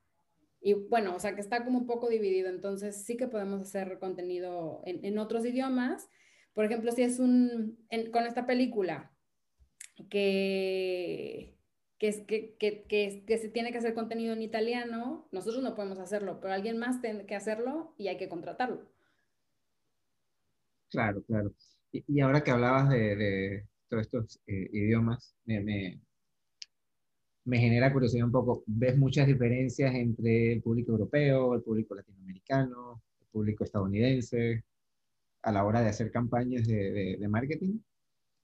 Y 0.63 0.73
bueno, 0.73 1.15
o 1.15 1.21
sea 1.21 1.35
que 1.35 1.43
está 1.43 1.63
como 1.63 1.79
un 1.79 1.87
poco 1.87 2.09
dividido, 2.09 2.49
entonces 2.49 3.05
sí 3.05 3.17
que 3.17 3.29
podemos 3.29 3.61
hacer 3.61 3.99
contenido 3.99 4.83
en, 4.87 5.19
otros 5.19 5.45
idiomas. 5.45 6.09
Por 6.55 6.65
ejemplo, 6.65 6.91
si 6.91 7.03
es 7.03 7.19
un, 7.19 7.79
con 8.11 8.27
esta 8.27 8.47
película 8.47 9.13
que, 10.09 11.59
que, 11.99 12.57
que, 12.59 12.85
que, 12.89 13.39
se 13.39 13.49
tiene 13.51 13.73
que 13.73 13.79
hacer 13.79 13.93
contenido 13.93 14.33
en 14.33 14.43
italiano, 14.43 15.29
nosotros 15.33 15.63
no 15.63 15.75
podemos 15.75 15.99
hacerlo, 15.99 16.41
pero 16.41 16.55
alguien 16.55 16.79
más 16.79 17.03
tiene 17.03 17.27
que 17.27 17.35
hacerlo 17.35 17.95
y 17.99 18.09
hay 18.09 18.17
que 18.17 18.31
contratarlo. 18.31 18.91
Claro, 20.89 21.23
claro. 21.25 21.55
Y, 21.93 22.21
ahora 22.21 22.43
que 22.43 22.51
hablabas 22.53 22.89
de, 22.89 23.67
todos 23.89 24.03
estos 24.03 24.41
eh, 24.47 24.71
idiomas, 24.73 25.37
me, 25.45 26.01
me 27.45 27.59
genera 27.59 27.93
curiosidad 27.93 28.27
un 28.27 28.33
poco. 28.33 28.63
¿Ves 28.67 28.97
muchas 28.97 29.27
diferencias 29.27 29.95
entre 29.95 30.53
el 30.53 30.63
público 30.63 30.93
europeo, 30.93 31.55
el 31.55 31.63
público 31.63 31.95
latinoamericano, 31.95 33.03
el 33.21 33.27
público 33.29 33.65
estadounidense 33.65 34.65
a 35.43 35.53
la 35.53 35.65
hora 35.65 35.81
de 35.81 35.89
hacer 35.89 36.11
campañas 36.11 36.67
de, 36.67 37.17
de, 37.19 37.29
marketing? 37.29 37.79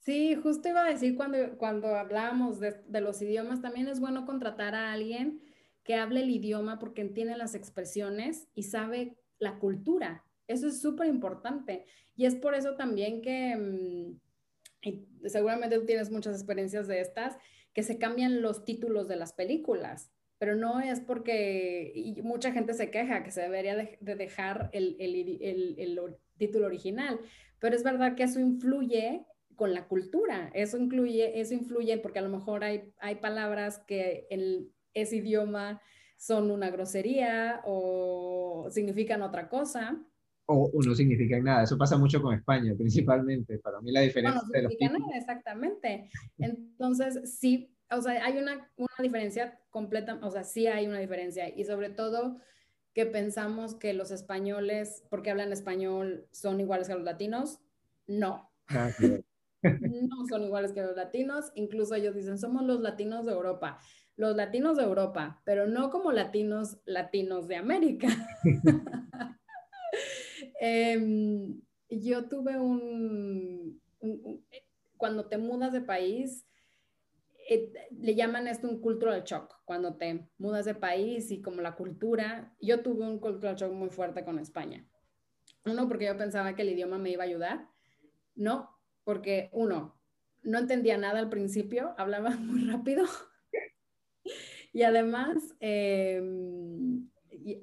Sí, 0.01 0.35
justo 0.37 0.69
iba 0.69 0.85
a 0.85 0.91
decir 0.91 1.17
cuando, 1.17 1.59
cuando 1.59 1.89
hablábamos 1.97 2.61
de, 2.61 3.01
los 3.01 3.21
idiomas, 3.21 3.61
también 3.61 3.89
es 3.89 4.01
bueno 4.01 4.25
contratar 4.25 4.75
a 4.75 4.93
alguien 4.93 5.43
que 5.83 5.95
hable 5.95 6.23
el 6.23 6.31
idioma 6.31 6.79
porque 6.79 7.03
entiende 7.03 7.37
las 7.37 7.55
expresiones 7.55 8.49
y 8.55 8.65
sabe 8.65 9.17
la 9.39 9.59
cultura. 9.59 10.25
Eso 10.49 10.69
es 10.69 10.81
súper 10.81 11.09
importante. 11.09 11.87
Y 12.15 12.25
es 12.25 12.35
por 12.35 12.55
eso 12.55 12.77
también 12.77 13.21
que, 13.21 13.57
mm, 13.57 15.29
seguramente 15.29 15.79
tú 15.79 15.85
tienes 15.85 16.11
muchas 16.11 16.37
experiencias 16.37 16.87
de 16.87 17.01
estas, 17.01 17.37
que 17.77 17.83
se 17.83 17.99
cambian 17.99 18.41
los 18.41 18.65
títulos 18.65 19.07
de 19.07 19.17
las 19.17 19.35
películas, 19.35 20.11
pero 20.39 20.57
no 20.57 20.81
es 20.81 21.01
porque 21.01 22.17
mucha 22.23 22.51
gente 22.51 22.73
se 22.73 22.91
queja 22.91 23.23
que 23.23 23.31
se 23.31 23.43
debería 23.43 23.77
de, 23.77 23.99
dejar 24.01 24.71
el, 24.73 26.17
título 26.39 26.69
original, 26.69 27.21
pero 27.59 27.77
es 27.77 27.83
verdad 27.83 28.15
que 28.15 28.23
eso 28.23 28.41
influye 28.41 29.27
con 29.57 29.75
la 29.75 29.89
cultura, 29.89 30.51
eso, 30.55 30.79
incluye, 30.79 31.39
eso 31.39 31.53
influye 31.53 31.99
porque 31.99 32.19
a 32.19 32.23
lo 32.23 32.31
mejor 32.31 32.65
hay, 32.65 32.95
hay 32.99 33.17
palabras 33.17 33.79
que 33.87 34.27
en 34.31 34.73
ese 34.95 35.17
idioma 35.17 35.83
son 36.17 36.51
una 36.51 36.71
grosería 36.71 37.61
o 37.67 38.69
significan 38.71 39.21
otra 39.21 39.51
cosa 39.51 40.03
o, 40.47 40.71
no 40.85 40.95
significan 40.95 41.45
nada. 41.45 41.65
Eso 41.65 41.77
pasa 41.77 41.97
mucho 41.97 42.23
con 42.23 42.35
España, 42.35 42.75
principalmente. 42.79 43.59
Para 43.59 43.81
mí 43.81 43.93
la 43.93 44.01
diferencia... 44.01 44.41
No, 44.41 44.47
no 44.47 44.69
significa 44.69 44.99
nada, 44.99 45.17
exactamente. 45.17 46.11
Entonces, 46.39 47.39
sí, 47.39 47.77
o 47.91 48.01
sea, 48.01 48.25
hay 48.25 48.39
una, 48.39 48.71
una 48.77 48.97
diferencia 49.01 49.61
completa, 49.71 50.19
o 50.23 50.31
sea, 50.31 50.45
sí 50.45 50.67
hay 50.67 50.87
una 50.87 50.99
diferencia. 50.99 51.49
Y 51.49 51.65
sobre 51.65 51.91
todo 51.91 52.39
que 52.95 53.07
pensamos 53.07 53.75
que 53.75 53.93
los 53.93 54.11
españoles, 54.11 55.05
porque 55.11 55.31
hablan 55.31 55.53
español, 55.53 56.27
son 56.31 56.61
iguales 56.61 56.89
que 56.89 56.95
los 56.95 57.05
latinos. 57.05 57.61
No. 58.07 58.51
Ah, 58.69 58.91
no 59.63 60.27
son 60.29 60.45
iguales 60.45 60.73
que 60.73 60.83
los 60.83 60.97
latinos. 60.97 61.53
Incluso 61.55 61.95
ellos 61.95 62.15
dicen, 62.15 62.39
somos 62.39 62.63
los 62.65 62.81
latinos 62.81 63.27
de 63.27 63.33
Europa. 63.33 63.79
Los 64.17 64.35
latinos 64.35 64.79
de 64.79 64.85
Europa, 64.85 65.43
pero 65.45 65.67
no 65.67 65.91
como 65.91 66.11
latinos, 66.11 66.79
latinos 66.87 67.49
de 67.49 67.57
América. 67.57 68.09
Em, 70.61 71.61
yo 71.89 72.29
tuve 72.29 72.59
un, 72.59 73.81
cuando 74.97 75.27
te 75.27 75.39
mudas 75.39 75.73
de 75.73 75.81
país, 75.81 76.47
eh, 77.49 77.73
le 77.91 78.15
llaman 78.15 78.49
esto 78.49 78.69
un 78.69 78.81
cultural 78.81 79.23
shock, 79.23 79.63
cuando 79.65 79.97
te 79.97 80.29
mudas 80.39 80.65
de 80.65 80.75
país 80.75 81.31
y 81.31 81.41
como 81.41 81.63
la 81.63 81.77
cultura, 81.77 82.55
yo 82.61 82.83
tuve 82.83 83.05
un 83.05 83.19
cultural 83.19 83.57
shock 83.57 83.73
muy 83.73 83.91
fuerte 83.91 84.25
con 84.25 84.39
España. 84.39 84.85
Uno, 85.65 85.89
porque 85.89 86.07
yo 86.07 86.17
pensaba 86.17 86.55
que 86.55 86.63
el 86.63 86.71
idioma 86.71 86.99
me 86.99 87.11
iba 87.11 87.25
a 87.25 87.27
ayudar. 87.27 87.69
No, 88.35 88.71
porque 89.05 89.51
uno, 89.53 90.01
no 90.43 90.59
entendía 90.59 90.97
nada 90.97 91.19
al 91.19 91.29
principio, 91.29 91.95
hablaba 91.99 92.31
muy 92.37 92.65
rápido. 92.65 93.05
y 94.73 94.83
además, 94.83 95.57
eh, 95.61 96.21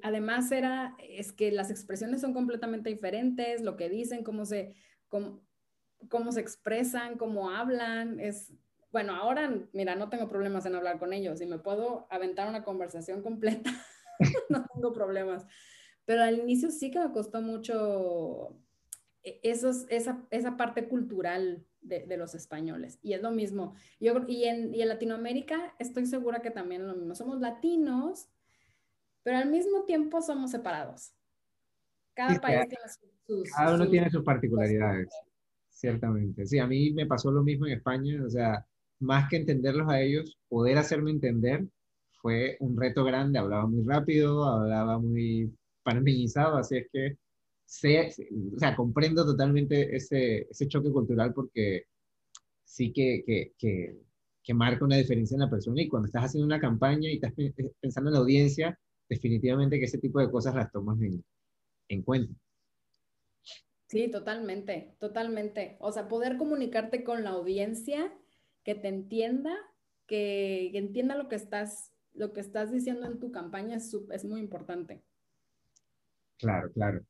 además 0.04 0.52
era, 0.52 0.94
es 0.98 1.32
que 1.32 1.50
las 1.50 1.70
expresiones 1.70 2.20
son 2.20 2.34
completamente 2.34 2.90
diferentes, 2.90 3.62
lo 3.62 3.74
que 3.78 3.88
dicen, 3.88 4.22
cómo 4.22 4.44
se, 4.44 4.74
cómo, 5.08 5.42
cómo 6.10 6.30
se 6.30 6.40
expresan, 6.40 7.16
cómo 7.16 7.50
hablan, 7.50 8.20
es, 8.20 8.52
bueno, 8.92 9.14
ahora, 9.14 9.50
mira, 9.72 9.96
no 9.96 10.10
tengo 10.10 10.28
problemas 10.28 10.66
en 10.66 10.74
hablar 10.74 10.98
con 10.98 11.14
ellos 11.14 11.40
y 11.40 11.46
me 11.46 11.58
puedo 11.58 12.06
aventar 12.10 12.50
una 12.50 12.64
conversación 12.64 13.22
completa, 13.22 13.70
no 14.50 14.66
tengo 14.74 14.92
problemas. 14.92 15.46
Pero 16.04 16.22
al 16.22 16.38
inicio 16.38 16.70
sí 16.70 16.90
que 16.90 17.00
me 17.00 17.10
costó 17.10 17.40
mucho 17.40 18.60
e, 19.22 19.40
esos, 19.42 19.86
esa, 19.88 20.22
esa 20.30 20.58
parte 20.58 20.86
cultural 20.86 21.64
de, 21.80 22.16
los 22.18 22.34
españoles. 22.34 22.98
Y 23.02 23.14
es 23.14 23.22
lo 23.22 23.30
mismo. 23.30 23.74
Yo, 24.00 24.22
y, 24.28 24.44
en, 24.44 24.74
y 24.74 24.82
en 24.82 24.88
Latinoamérica 24.88 25.74
estoy 25.78 26.04
segura 26.04 26.42
que 26.42 26.50
también 26.50 26.82
es 26.82 26.88
lo 26.88 26.94
mismo. 26.94 27.14
Somos 27.14 27.40
latinos, 27.40 28.28
pero 29.24 29.38
al 29.38 29.50
mismo 29.50 29.82
tiempo 29.84 30.22
somos 30.22 30.52
separados. 30.52 31.12
Cada 32.14 32.40
país 32.40 32.68
tiene 32.68 32.84
sus... 33.26 33.50
Cada 33.50 33.74
uno 33.74 33.88
tiene 33.88 34.10
sus 34.10 34.22
particularidades, 34.22 35.08
ciertamente. 35.70 36.46
Sí, 36.46 36.60
a 36.60 36.66
mí 36.68 36.92
me 36.92 37.06
pasó 37.06 37.32
lo 37.32 37.42
mismo 37.42 37.66
en 37.66 37.72
España, 37.72 38.22
o 38.24 38.30
sea, 38.30 38.64
más 39.00 39.28
que 39.28 39.36
entenderlos 39.36 39.88
a 39.88 40.00
ellos, 40.00 40.38
poder 40.48 40.78
hacerme 40.78 41.10
entender 41.10 41.66
fue 42.20 42.56
un 42.60 42.76
reto 42.76 43.04
grande, 43.04 43.38
hablaba 43.38 43.66
muy 43.66 43.82
rápido, 43.84 44.44
hablaba 44.44 44.98
muy 44.98 45.52
parmenizado, 45.82 46.56
así 46.56 46.78
es 46.78 46.86
que 46.92 47.18
sé, 47.66 48.10
o 48.54 48.58
sea, 48.58 48.76
comprendo 48.76 49.24
totalmente 49.24 49.94
ese, 49.96 50.46
ese 50.50 50.68
choque 50.68 50.90
cultural 50.90 51.34
porque 51.34 51.84
sí 52.64 52.92
que, 52.92 53.22
que, 53.26 53.52
que, 53.58 53.98
que, 54.42 54.54
marca 54.54 54.84
una 54.84 54.96
diferencia 54.96 55.34
en 55.34 55.40
la 55.40 55.50
persona 55.50 55.82
y 55.82 55.88
cuando 55.88 56.06
estás 56.06 56.24
haciendo 56.24 56.46
una 56.46 56.60
campaña 56.60 57.10
y 57.10 57.16
estás 57.16 57.32
pensando 57.80 58.10
en 58.10 58.14
la 58.14 58.20
audiencia, 58.20 58.78
definitivamente 59.08 59.78
que 59.78 59.84
ese 59.84 59.98
tipo 59.98 60.20
de 60.20 60.30
cosas 60.30 60.54
las 60.54 60.70
tomas 60.70 61.00
en, 61.00 61.24
en 61.88 62.02
cuenta. 62.02 62.34
Sí, 63.86 64.08
totalmente, 64.10 64.96
totalmente. 64.98 65.76
O 65.78 65.92
sea, 65.92 66.08
poder 66.08 66.36
comunicarte 66.36 67.04
con 67.04 67.22
la 67.22 67.30
audiencia, 67.30 68.12
que 68.64 68.74
te 68.74 68.88
entienda, 68.88 69.54
que, 70.06 70.76
entienda 70.76 71.16
lo 71.16 71.28
que 71.28 71.36
estás, 71.36 71.92
lo 72.12 72.32
que 72.32 72.40
estás 72.40 72.72
diciendo 72.72 73.06
en 73.06 73.20
tu 73.20 73.30
campaña 73.30 73.76
es, 73.76 73.94
es 74.10 74.24
muy 74.24 74.40
importante. 74.40 75.02
Claro, 76.38 76.72
claro. 76.72 77.04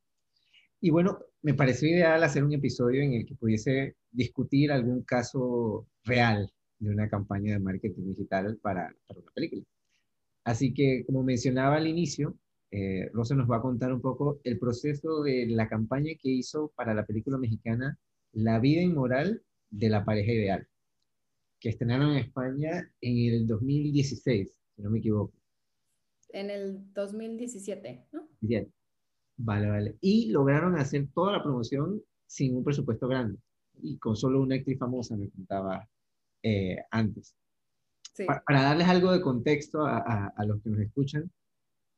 Y 0.81 0.91
bueno, 0.91 1.19
me 1.41 1.55
pareció 1.55 1.89
ideal 1.89 2.23
hacer 2.23 2.45
un 2.45 2.53
episodio 2.53 3.01
en 3.03 3.15
el 3.15 3.27
que 3.27 3.35
pudiese 3.35 3.97
discutir 4.11 4.71
algún 4.71 5.03
caso 5.05 5.87
real 6.05 6.53
de 6.79 6.91
una 6.91 7.09
campaña 7.09 7.55
de 7.55 7.61
marketing 7.61 8.09
digital 8.09 8.59
para, 8.61 8.95
para 9.07 9.21
una 9.21 9.33
película. 9.33 9.63
Así 10.45 10.75
que, 10.75 11.05
como 11.07 11.23
mencionaba 11.23 11.77
al 11.77 11.87
inicio, 11.87 12.37
eh, 12.71 13.09
Rosa 13.13 13.35
nos 13.35 13.51
va 13.51 13.57
a 13.59 13.63
contar 13.63 13.93
un 13.93 14.01
poco 14.01 14.41
el 14.45 14.59
proceso 14.59 15.23
de 15.23 15.47
la 15.47 15.69
campaña 15.69 16.13
que 16.21 16.29
hizo 16.29 16.73
para 16.77 16.95
la 16.95 17.07
película 17.07 17.39
mexicana 17.39 17.99
La 18.33 18.59
vida 18.59 18.83
inmoral 18.83 19.43
de 19.71 19.89
la 19.89 20.05
pareja 20.05 20.33
ideal, 20.33 20.69
que 21.61 21.69
estrenaron 21.69 22.13
en 22.13 22.19
España 22.19 22.91
en 23.01 23.33
el 23.33 23.47
2016, 23.47 24.59
si 24.75 24.83
no 24.83 24.91
me 24.91 24.99
equivoco. 24.99 25.33
En 26.31 26.51
el 26.51 26.93
2017, 26.93 28.07
¿no? 28.13 28.29
Bien. 28.41 28.73
Vale, 29.37 29.69
vale. 29.69 29.97
Y 30.01 30.31
lograron 30.31 30.77
hacer 30.77 31.09
toda 31.15 31.33
la 31.33 31.43
promoción 31.43 32.03
sin 32.27 32.57
un 32.57 32.65
presupuesto 32.65 33.09
grande 33.09 33.39
y 33.83 33.99
con 33.99 34.17
solo 34.17 34.41
una 34.41 34.57
actriz 34.57 34.79
famosa, 34.79 35.17
me 35.17 35.31
contaba 35.31 35.89
eh, 36.43 36.79
antes. 36.91 37.35
Para, 38.27 38.63
darles 38.63 38.89
algo 38.89 39.13
de 39.13 39.21
contexto 39.21 39.85
a, 39.85 40.33
los 40.47 40.63
que 40.63 40.71
nos 40.71 40.81
escuchan, 40.81 41.31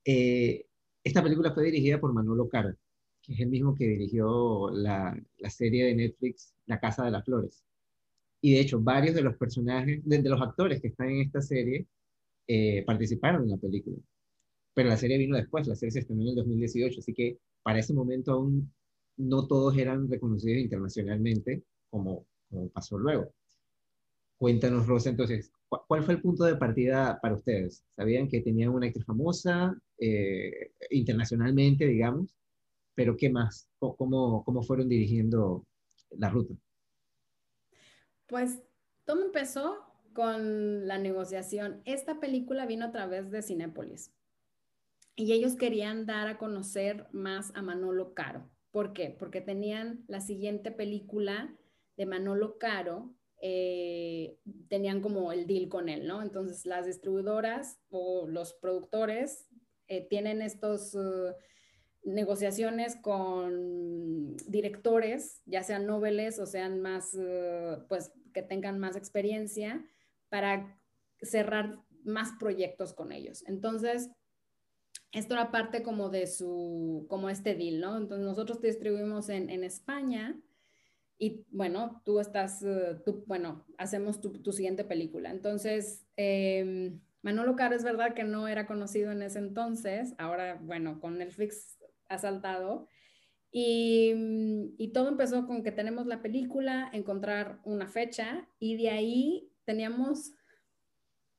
eh, 0.05 0.66
esta 1.05 1.22
película 1.22 1.52
fue 1.52 1.64
dirigida 1.64 2.00
por 2.00 2.12
Manolo 2.12 2.48
Caro, 2.48 2.74
que 3.22 3.35
es 3.35 3.40
el 3.40 3.48
mismo 3.48 3.74
que 3.74 3.87
dirigió 3.87 4.70
la, 4.70 5.16
serie 5.48 5.87
de 5.87 5.94
Netflix 5.94 6.55
La 6.66 6.81
Casa 6.81 7.05
de 7.05 7.11
las 7.11 7.24
Flores. 7.24 7.62
Y 8.40 8.55
de 8.55 8.61
hecho, 8.61 8.81
varios 8.81 9.14
de 9.14 9.22
los 9.22 9.37
personajes, 9.37 10.00
de, 10.05 10.22
los 10.22 10.40
actores 10.40 10.81
que 10.81 10.88
están 10.88 11.11
en 11.11 11.22
esta 11.22 11.40
serie, 11.42 11.87
eh, 12.46 12.85
participaron 12.87 13.42
en 13.44 13.50
la 13.50 13.57
película. 13.57 13.96
Pero 14.74 14.88
la 14.88 14.96
serie 14.96 15.18
vino 15.18 15.37
después, 15.37 15.66
la 15.66 15.74
serie 15.74 15.92
se 15.92 16.00
estrenó 16.00 16.22
en 16.22 16.29
el 16.29 16.35
2018, 16.37 17.00
así 17.00 17.12
que 17.14 17.38
para 17.62 17.81
ese 17.81 17.94
momento 17.94 18.33
aún 18.33 18.72
no 19.16 19.46
todos 19.46 19.76
eran 19.76 20.09
reconocidos 20.09 20.62
internacionalmente 20.62 21.62
como, 21.90 22.26
como 22.48 22.68
pasó 22.70 22.98
luego. 22.98 23.33
Cuéntanos, 24.38 24.87
Rosa, 24.87 25.11
entonces, 25.11 25.51
¿cuál 25.68 26.03
fue 26.03 26.14
el 26.14 26.20
punto 26.20 26.44
de 26.44 26.57
partida 26.57 27.18
para 27.22 27.35
ustedes? 27.35 27.85
¿Sabían 27.96 28.29
que 28.29 28.42
tenían 28.42 28.70
una 28.70 28.87
actriz 28.87 29.07
famosa, 29.07 29.75
eh, 29.99 30.72
internacionalmente, 30.90 31.87
digamos? 31.87 32.37
Pero 32.94 33.16
¿qué 33.16 33.31
más? 33.31 33.68
¿Cómo, 33.79 34.44
¿Cómo 34.44 34.62
fueron 34.62 34.88
dirigiendo 34.88 35.66
la 36.11 36.29
ruta? 36.29 36.55
Pues 38.27 38.61
todo 39.05 39.25
empezó 39.25 39.79
con 40.12 40.87
la 40.87 40.99
negociación. 40.99 41.81
Esta 41.85 42.20
película 42.20 42.66
vino 42.66 42.87
a 42.87 42.92
través 42.92 43.31
de 43.31 43.42
Cinépolis 43.42 44.12
y 45.14 45.33
ellos 45.33 45.57
querían 45.57 46.05
dar 46.05 46.29
a 46.29 46.37
conocer 46.37 47.07
más 47.12 47.51
a 47.55 47.62
Manolo 47.62 48.12
Caro. 48.12 48.51
¿Por 48.70 48.92
qué? 48.92 49.16
Porque 49.18 49.40
tenían 49.40 50.05
la 50.09 50.20
siguiente 50.20 50.70
película 50.70 51.57
de 51.96 52.05
Manolo 52.05 52.59
Caro, 52.59 53.14
eh, 53.42 54.38
tenían 54.68 55.03
como 55.03 55.31
el 55.31 55.46
deal 55.46 55.68
con 55.68 55.88
él, 55.88 56.07
¿no? 56.07 56.22
Entonces 56.22 56.64
las 56.64 56.87
distribuidoras 56.87 57.79
o 57.90 58.27
los 58.27 58.55
productores 58.55 59.46
eh, 59.88 60.07
tienen 60.09 60.40
estos 60.40 60.94
uh, 60.94 61.35
negociaciones 62.03 62.96
con 62.96 64.37
directores, 64.49 65.42
ya 65.44 65.62
sean 65.62 65.87
noveles 65.87 66.38
o 66.38 66.46
sean 66.46 66.81
más, 66.81 67.12
uh, 67.14 67.87
pues 67.88 68.12
que 68.33 68.42
tengan 68.42 68.79
más 68.79 68.96
experiencia 68.96 69.85
para 70.31 70.81
cerrar 71.20 71.79
más 72.05 72.33
proyectos 72.38 72.94
con 72.94 73.12
ellos. 73.12 73.44
Entonces, 73.46 74.11
esto 75.12 75.35
era 75.35 75.51
parte 75.51 75.83
como 75.83 76.09
de 76.09 76.27
su, 76.27 77.07
como 77.09 77.29
este 77.29 77.55
deal, 77.55 77.81
¿no? 77.81 77.96
Entonces 77.96 78.27
nosotros 78.27 78.61
distribuimos 78.61 79.29
en 79.29 79.62
España 79.62 80.40
y 81.18 81.44
bueno, 81.50 82.02
tú 82.05 82.20
estás, 82.20 82.62
eh, 82.62 82.96
tú, 83.05 83.24
bueno, 83.26 83.64
hacemos 83.79 84.20
tu, 84.20 84.52
siguiente 84.52 84.85
película. 84.85 85.31
Entonces, 85.31 86.07
eh, 86.16 86.98
Manolo 87.22 87.57
Caro 87.57 87.74
es 87.74 87.85
verdad 87.85 88.14
que 88.14 88.24
no 88.24 88.48
era 88.48 88.66
conocido 88.66 89.12
en 89.12 89.22
ese 89.22 89.38
entonces, 89.38 90.14
ahora, 90.18 90.59
bueno, 90.62 91.00
con 91.00 91.18
Netflix 91.18 91.79
ha 92.09 92.18
saltado. 92.18 92.88
Y, 93.50 94.12
y 94.76 94.88
todo 94.88 95.09
empezó 95.09 95.46
con 95.46 95.62
que 95.62 95.72
tenemos 95.72 96.07
la 96.07 96.20
película, 96.20 96.90
encontrar 96.92 97.61
una 97.64 97.88
fecha 97.88 98.46
y 98.59 98.76
de 98.76 98.90
ahí 98.90 99.50
teníamos, 99.64 100.33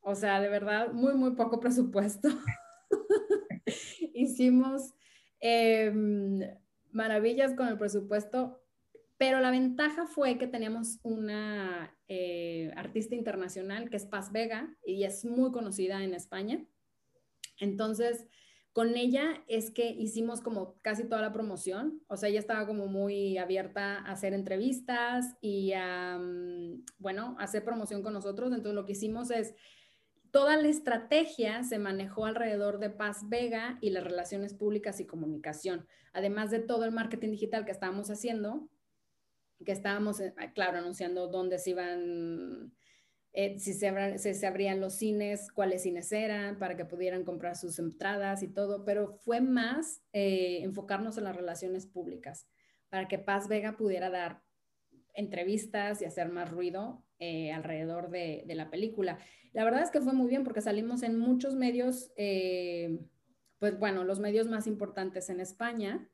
o 0.02 0.16
sea, 0.16 0.42
de 0.42 0.50
verdad, 0.50 0.92
muy, 0.94 1.14
muy 1.14 1.36
poco 1.36 1.60
presupuesto. 1.62 2.30
hicimos 4.14 4.94
em, 5.40 6.40
maravillas 6.92 7.54
con 7.54 7.68
el 7.68 7.78
presupuesto, 7.78 8.62
pero 9.18 9.40
la 9.40 9.52
ventaja 9.52 10.06
fue 10.06 10.38
que 10.38 10.48
teníamos 10.48 11.00
una 11.04 11.96
eh, 12.08 12.72
artista 12.76 13.16
internacional 13.16 13.90
que 13.90 13.98
es 13.98 14.06
Paz 14.06 14.32
Vega 14.32 14.76
y 14.86 15.04
es 15.04 15.26
muy 15.26 15.52
conocida 15.52 16.04
en 16.04 16.14
España. 16.14 16.64
Entonces, 17.60 18.28
con 18.74 18.96
ella 18.96 19.44
es 19.48 19.72
que 19.72 19.90
hicimos 19.90 20.42
como 20.42 20.80
casi 20.84 21.06
toda 21.06 21.24
la 21.24 21.34
promoción, 21.34 22.04
o 22.06 22.16
sea, 22.16 22.30
ella 22.30 22.40
estaba 22.40 22.68
como 22.68 22.86
muy 22.86 23.40
abierta 23.40 23.98
a 23.98 24.12
hacer 24.12 24.34
entrevistas 24.34 25.36
y 25.42 25.74
a, 25.74 26.20
mm, 26.20 26.86
bueno, 27.00 27.36
hacer 27.40 27.66
promoción 27.66 28.04
con 28.04 28.14
nosotros. 28.14 28.50
Entonces, 28.52 28.76
lo 28.76 28.86
que 28.86 28.92
hicimos 28.92 29.32
es 29.32 29.56
toda 30.30 30.58
la 30.58 30.68
estrategia 30.68 31.64
se 31.64 31.80
manejó 31.80 32.26
alrededor 32.26 32.78
de 32.78 32.92
Paz 32.92 33.28
Vega 33.28 33.80
y 33.82 33.90
las 33.90 34.04
relaciones 34.04 34.54
públicas 34.54 35.00
y 35.00 35.08
comunicación, 35.08 35.88
además 36.14 36.52
de 36.52 36.60
todo 36.60 36.86
el 36.86 36.92
marketing 36.92 37.32
digital 37.32 37.66
que 37.66 37.72
estábamos 37.72 38.12
haciendo, 38.12 38.70
que 39.66 39.72
estábamos, 39.72 40.20
eh, 40.20 40.34
claro, 40.54 40.78
anunciando 40.78 41.28
dónde 41.28 41.60
se 41.60 41.72
iban, 41.72 42.74
eh, 43.34 43.60
si 43.60 43.74
se, 43.74 44.18
se, 44.18 44.48
abrían 44.48 44.80
los 44.80 44.96
cines, 44.96 45.52
cuáles 45.52 45.84
cines 45.84 46.12
eran, 46.12 46.60
para 46.60 46.76
que 46.76 46.86
pudieran 46.86 47.24
comprar 47.24 47.56
sus 47.56 47.80
entradas 47.80 48.44
y 48.44 48.48
todo, 48.48 48.86
pero 48.86 49.18
fue 49.18 49.42
más 49.42 50.02
eh, 50.14 50.60
enfocarnos 50.62 51.18
en 51.18 51.26
las 51.26 51.36
relaciones 51.36 51.88
públicas, 51.88 52.48
para 52.90 53.08
que 53.08 53.20
Paz 53.20 53.48
Vega 53.48 53.78
pudiera 53.78 54.10
dar 54.10 54.44
entrevistas 55.14 56.02
y 56.02 56.06
hacer 56.06 56.30
más 56.30 56.50
ruido 56.50 57.04
alrededor 57.52 58.12
de, 58.12 58.44
la 58.48 58.70
película. 58.70 59.18
La 59.52 59.64
verdad 59.64 59.82
es 59.82 59.90
que 59.90 60.02
fue 60.02 60.14
muy 60.14 60.28
bien 60.30 60.44
porque 60.44 60.62
salimos 60.62 61.02
en 61.02 61.18
muchos 61.18 61.56
medios, 61.56 62.12
pues 62.16 63.80
bueno, 63.80 64.04
los 64.04 64.20
medios 64.20 64.48
más 64.48 64.68
importantes 64.68 65.32
en 65.32 65.40
España 65.40 66.08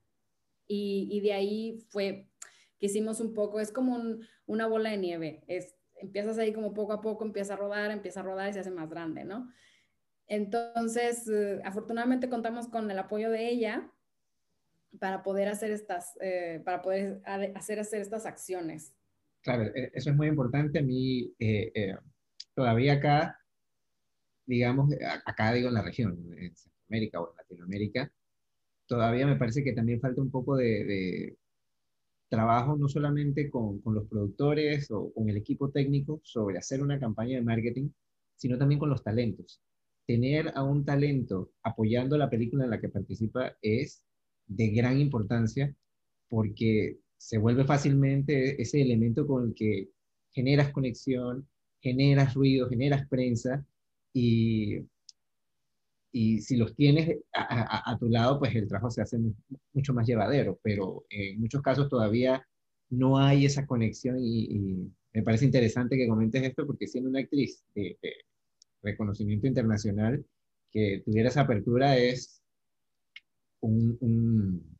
y, 0.67 1.19
de 1.21 1.33
ahí 1.33 1.85
fue 1.89 2.29
que 2.83 2.87
hicimos 2.87 3.21
un 3.21 3.33
poco, 3.33 3.61
es 3.61 3.71
como 3.71 3.97
una 4.45 4.67
bola 4.67 4.89
de 4.89 4.97
nieve, 4.97 5.41
es, 5.47 5.73
empiezas 5.95 6.37
ahí 6.37 6.51
como 6.51 6.73
poco 6.73 6.91
a 6.91 6.99
poco, 6.99 7.23
empieza 7.23 7.53
a 7.53 7.55
rodar, 7.55 7.91
empieza 7.91 8.19
a 8.19 8.23
rodar 8.23 8.49
y 8.49 8.53
se 8.53 8.59
hace 8.59 8.71
más 8.71 8.89
grande, 8.89 9.23
¿no? 9.23 9.49
Entonces, 10.27 11.25
eh, 11.29 11.61
afortunadamente 11.63 12.27
contamos 12.27 12.67
con 12.67 12.91
el 12.91 12.99
apoyo 12.99 13.31
de 13.31 13.47
ella 13.47 13.89
para 14.99 15.23
poder 15.23 15.47
hacer 15.47 15.71
estas, 15.71 16.17
eh, 16.19 16.61
para 16.65 16.81
poder 16.81 17.21
hacer, 17.55 17.79
hacer 17.79 18.01
estas 18.01 18.25
acciones. 18.25 18.93
Claro, 19.43 19.63
e, 19.63 19.89
eso 19.93 20.09
es 20.09 20.15
muy 20.17 20.27
importante. 20.27 20.79
A 20.79 20.83
mí, 20.83 21.33
eh, 21.39 21.71
eh, 21.73 21.95
todavía 22.53 22.95
acá, 22.95 23.39
digamos, 24.45 24.93
acá 25.23 25.53
digo 25.53 25.69
en 25.69 25.75
la 25.75 25.83
región, 25.83 26.19
en 26.37 26.53
Centroamérica 26.53 27.21
o 27.21 27.31
en 27.31 27.37
Latinoamérica, 27.37 28.11
todavía 28.87 29.25
me 29.25 29.37
parece 29.37 29.63
que 29.63 29.71
también 29.71 30.01
falta 30.01 30.21
un 30.21 30.31
poco 30.31 30.57
de, 30.57 30.83
de 30.83 31.37
trabajo 32.33 32.75
no 32.75 32.87
solamente 32.87 33.51
con, 33.51 33.79
los 33.85 34.07
productores 34.07 34.89
o 34.89 35.13
con 35.13 35.29
el 35.29 35.37
equipo 35.37 35.69
técnico 35.69 36.19
sobre 36.23 36.57
hacer 36.57 36.81
una 36.81 36.99
campaña 36.99 37.35
de 37.35 37.43
marketing, 37.43 37.89
sino 38.35 38.57
también 38.57 38.79
con 38.79 38.89
los 38.89 39.03
talentos. 39.03 39.61
Tener 40.07 40.51
a 40.55 40.63
un 40.63 40.83
talento 40.83 41.51
apoyando 41.61 42.17
la 42.17 42.31
película 42.31 42.63
en 42.63 42.71
la 42.71 42.81
que 42.81 42.89
participa 42.89 43.55
es 43.61 44.03
de 44.47 44.69
gran 44.69 44.99
importancia 44.99 45.75
porque 46.27 46.97
se 47.17 47.37
vuelve 47.37 47.65
fácilmente 47.65 48.59
ese 48.59 48.81
elemento 48.81 49.27
con 49.27 49.49
el 49.49 49.53
que 49.53 49.89
generas 50.31 50.71
conexión, 50.71 51.47
generas 51.81 52.33
ruido, 52.33 52.67
generas 52.67 53.07
prensa 53.07 53.63
y, 54.11 54.79
y 56.15 56.41
si 56.41 56.57
los 56.57 56.75
tienes 56.75 57.17
a, 57.33 57.97
tu 57.99 58.07
lado, 58.07 58.37
pues 58.37 58.55
el 58.55 58.67
trabajo 58.67 58.91
se 58.91 59.01
hace 59.01 59.17
mucho 59.73 59.93
más 59.95 60.07
llevadero, 60.07 60.59
pero 60.61 61.05
en 61.09 61.41
muchos 61.41 61.63
casos 61.63 61.89
todavía 61.89 62.47
no 62.91 63.17
hay 63.17 63.47
esa 63.47 63.65
conexión 63.65 64.17
y, 64.19 64.91
me 65.15 65.21
parece 65.21 65.45
interesante 65.45 65.95
que 65.95 66.07
comentes 66.07 66.41
esto 66.41 66.65
porque 66.65 66.87
siendo 66.87 67.07
una 67.09 67.19
actriz 67.19 67.63
de 67.75 67.99
reconocimiento 68.81 69.45
internacional, 69.45 70.25
que 70.71 71.03
tuviera 71.05 71.29
esa 71.29 71.41
apertura 71.41 71.97
es 71.97 72.41
un, 73.61 74.77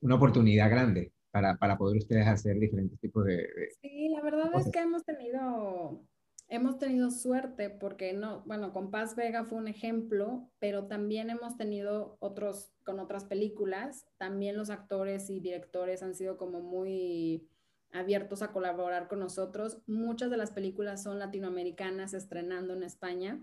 una 0.00 0.14
oportunidad 0.14 0.68
grande 0.70 1.12
para, 1.30 1.56
para, 1.56 1.78
poder 1.78 1.98
ustedes 1.98 2.26
hacer 2.26 2.58
diferentes 2.58 2.98
tipos 3.00 3.24
de... 3.24 3.48
sí, 3.80 4.10
la 4.10 4.22
verdad 4.22 4.50
es 4.54 4.70
que 4.70 4.80
hemos 4.80 5.02
tenido, 5.04 6.02
hemos 6.50 6.78
tenido 6.78 7.10
suerte 7.10 7.70
porque 7.70 8.12
no, 8.12 8.42
bueno, 8.44 8.72
con 8.72 8.90
Paz 8.90 9.14
Vega 9.14 9.44
fue 9.44 9.58
un 9.58 9.68
ejemplo, 9.68 10.50
pero 10.58 10.86
también 10.86 11.30
hemos 11.30 11.56
tenido 11.56 12.16
otros, 12.18 12.72
con 12.84 12.98
otras 12.98 13.24
películas, 13.24 14.04
también 14.18 14.56
los 14.56 14.68
actores 14.68 15.30
y 15.30 15.40
directores 15.40 16.02
han 16.02 16.14
sido 16.14 16.36
como 16.36 16.60
muy 16.60 17.48
abiertos 17.92 18.42
a 18.42 18.52
colaborar 18.52 19.08
con 19.08 19.20
nosotros. 19.20 19.78
Muchas 19.86 20.30
de 20.30 20.36
las 20.36 20.50
películas 20.50 21.02
son 21.04 21.20
latinoamericanas 21.20 22.14
estrenando 22.14 22.74
en 22.74 22.82
España, 22.82 23.40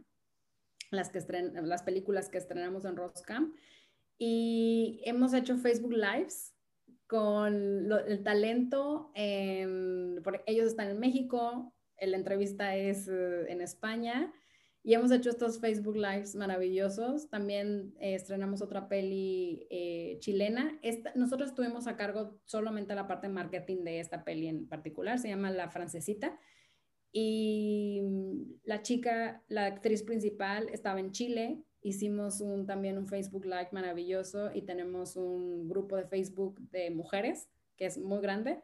las, 0.92 1.10
que 1.10 1.18
estren, 1.18 1.68
las 1.68 1.84
películas 1.84 2.30
que 2.30 2.38
estrenamos 2.38 2.86
en 2.86 2.98
Roscam 2.98 3.54
y 4.18 5.02
hemos 5.06 5.34
hecho 5.34 5.58
Facebook 5.58 5.94
Lives 5.94 6.54
con 7.08 7.90
el 7.90 8.24
talento. 8.24 9.12
porque 10.24 10.44
ellos 10.46 10.68
están 10.68 10.90
en 10.90 11.00
México, 11.00 11.74
la 12.02 12.18
entrevista 12.18 12.76
es 12.76 13.08
eh, 13.08 13.46
en 13.50 13.62
España 13.62 14.34
y 14.84 14.94
hemos 14.94 15.12
hecho 15.12 15.30
estos 15.30 15.60
Facebook 15.60 15.98
Lives 15.98 16.36
maravillosos. 16.36 17.30
También 17.30 17.94
eh, 18.00 18.16
estrenamos 18.16 18.62
otra 18.62 18.88
peli 18.88 19.68
eh, 19.70 20.18
chilena. 20.20 20.80
nosotros 21.16 21.50
estuvimos 21.50 21.88
a 21.88 21.98
cargo 21.98 22.40
solamente 22.46 22.96
la 22.96 23.08
parte 23.08 23.28
de 23.28 23.34
marketing 23.34 23.84
de 23.84 24.00
esta 24.00 24.24
peli 24.24 24.48
en 24.48 24.68
particular, 24.68 25.20
se 25.20 25.30
llama 25.30 25.52
La 25.52 25.70
Francesita. 25.70 26.40
Y 27.12 28.02
la 28.64 28.82
chica, 28.82 29.44
la 29.48 29.66
actriz 29.66 30.04
principal, 30.04 30.70
estaba 30.70 31.00
en 31.00 31.12
Chile, 31.12 31.64
hicimos 31.82 32.44
también 32.68 32.98
un 32.98 33.08
Facebook 33.08 33.46
Live 33.46 33.70
maravilloso 33.72 34.52
y 34.54 34.62
tenemos 34.62 35.16
un 35.16 35.68
grupo 35.68 35.96
de 35.96 36.06
Facebook 36.06 36.60
de 36.70 36.92
mujeres 36.92 37.50
que 37.76 37.86
es 37.86 37.98
muy 37.98 38.22
grande. 38.22 38.62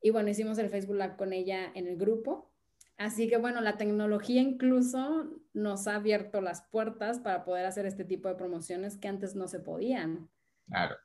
Y 0.00 0.10
bueno, 0.10 0.28
hicimos 0.30 0.58
el 0.58 0.70
Facebook 0.70 0.96
Live 0.96 1.16
con 1.16 1.32
ella 1.32 1.72
en 1.74 1.86
el 1.86 1.96
grupo. 1.96 2.52
Así 2.98 3.28
que 3.28 3.38
bueno, 3.38 3.60
la 3.60 3.78
tecnología 3.78 4.42
incluso 4.42 5.30
nos 5.54 5.86
ha 5.86 5.94
abierto 5.94 6.40
las 6.40 6.62
puertas 6.62 7.20
para 7.20 7.44
poder 7.44 7.64
hacer 7.64 7.86
este 7.86 8.04
tipo 8.04 8.28
de 8.28 8.34
promociones 8.34 8.98
que 8.98 9.08
antes 9.08 9.34
no 9.34 9.48
se 9.48 9.60
podían. 9.60 10.28
Claro. 10.66 10.96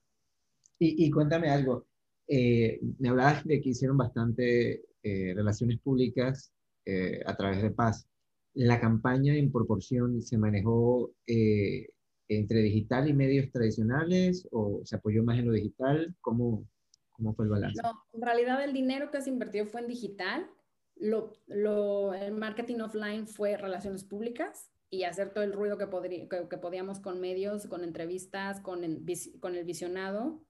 Y, 0.79 1.05
y 1.05 1.11
cuéntame 1.11 1.49
algo. 1.49 1.85
Eh, 2.27 2.79
me 2.99 3.09
hablabas 3.09 3.45
de 3.45 3.61
que 3.61 3.69
hicieron 3.69 3.97
bastante 3.97 4.85
eh, 5.03 5.33
relaciones 5.35 5.79
públicas 5.79 6.51
eh, 6.85 7.21
a 7.25 7.35
través 7.35 7.61
de 7.61 7.71
Paz. 7.71 8.07
La 8.55 8.79
campaña 8.79 9.35
en 9.35 9.51
proporción 9.51 10.21
se 10.21 10.37
manejó 10.37 11.11
eh, 11.27 11.89
entre 12.27 12.61
digital 12.61 13.07
y 13.07 13.13
medios 13.13 13.51
tradicionales 13.51 14.47
o 14.51 14.81
se 14.83 14.95
apoyó 14.95 15.23
más 15.23 15.39
en 15.39 15.47
lo 15.47 15.53
digital? 15.53 16.15
¿Cómo, 16.21 16.65
cómo 17.11 17.33
fue 17.35 17.45
el 17.45 17.51
balance? 17.51 17.81
No, 17.81 17.91
en 18.13 18.21
realidad 18.21 18.63
el 18.63 18.73
dinero 18.73 19.11
que 19.11 19.21
se 19.21 19.29
invirtió 19.29 19.65
fue 19.65 19.81
en 19.81 19.87
digital. 19.87 20.49
Lo, 20.95 21.33
lo, 21.47 22.13
el 22.13 22.33
marketing 22.33 22.79
offline 22.79 23.27
fue 23.27 23.57
relaciones 23.57 24.03
públicas 24.03 24.71
y 24.89 25.03
hacer 25.03 25.33
todo 25.33 25.43
el 25.43 25.53
ruido 25.53 25.77
que, 25.77 25.87
podría, 25.87 26.27
que, 26.29 26.47
que 26.47 26.57
podíamos 26.57 26.99
con 26.99 27.19
medios, 27.19 27.65
con 27.65 27.83
entrevistas, 27.83 28.59
con 28.59 28.83
el, 28.83 29.03
con 29.39 29.55
el 29.55 29.65
visionado. 29.65 30.45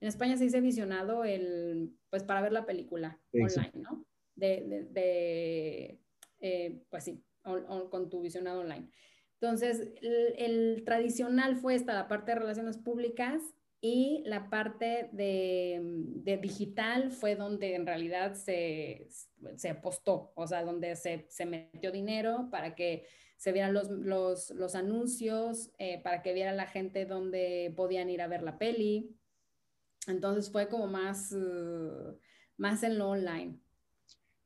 En 0.00 0.08
España 0.08 0.36
se 0.36 0.44
dice 0.44 0.60
visionado 0.60 1.24
el, 1.24 1.96
pues 2.10 2.22
para 2.22 2.42
ver 2.42 2.52
la 2.52 2.66
película 2.66 3.18
online, 3.32 3.72
¿no? 3.74 4.04
De, 4.34 4.62
de, 4.68 4.84
de 4.84 6.00
eh, 6.40 6.82
pues 6.90 7.04
sí, 7.04 7.24
on, 7.44 7.64
on, 7.68 7.88
con 7.88 8.10
tu 8.10 8.20
visionado 8.20 8.60
online. 8.60 8.90
Entonces, 9.40 9.88
el, 10.02 10.34
el, 10.36 10.84
tradicional 10.84 11.56
fue 11.56 11.74
esta, 11.74 11.94
la 11.94 12.08
parte 12.08 12.32
de 12.32 12.38
relaciones 12.38 12.76
públicas 12.78 13.42
y 13.80 14.22
la 14.26 14.48
parte 14.48 15.08
de, 15.12 15.80
de 15.82 16.36
digital 16.38 17.10
fue 17.10 17.36
donde 17.36 17.74
en 17.74 17.86
realidad 17.86 18.34
se, 18.34 19.06
se 19.56 19.70
apostó, 19.70 20.32
o 20.34 20.46
sea, 20.46 20.64
donde 20.64 20.96
se, 20.96 21.26
se, 21.28 21.46
metió 21.46 21.92
dinero 21.92 22.48
para 22.50 22.74
que 22.74 23.06
se 23.36 23.52
vieran 23.52 23.74
los, 23.74 23.90
los, 23.90 24.50
los 24.50 24.74
anuncios, 24.74 25.70
eh, 25.78 26.00
para 26.02 26.22
que 26.22 26.32
viera 26.32 26.52
la 26.52 26.66
gente 26.66 27.04
donde 27.04 27.72
podían 27.76 28.08
ir 28.08 28.22
a 28.22 28.28
ver 28.28 28.42
la 28.42 28.58
peli. 28.58 29.14
Entonces 30.08 30.50
fue 30.50 30.68
como 30.68 30.86
más, 30.86 31.32
uh, 31.32 32.18
más 32.56 32.82
en 32.82 32.98
lo 32.98 33.10
online. 33.10 33.58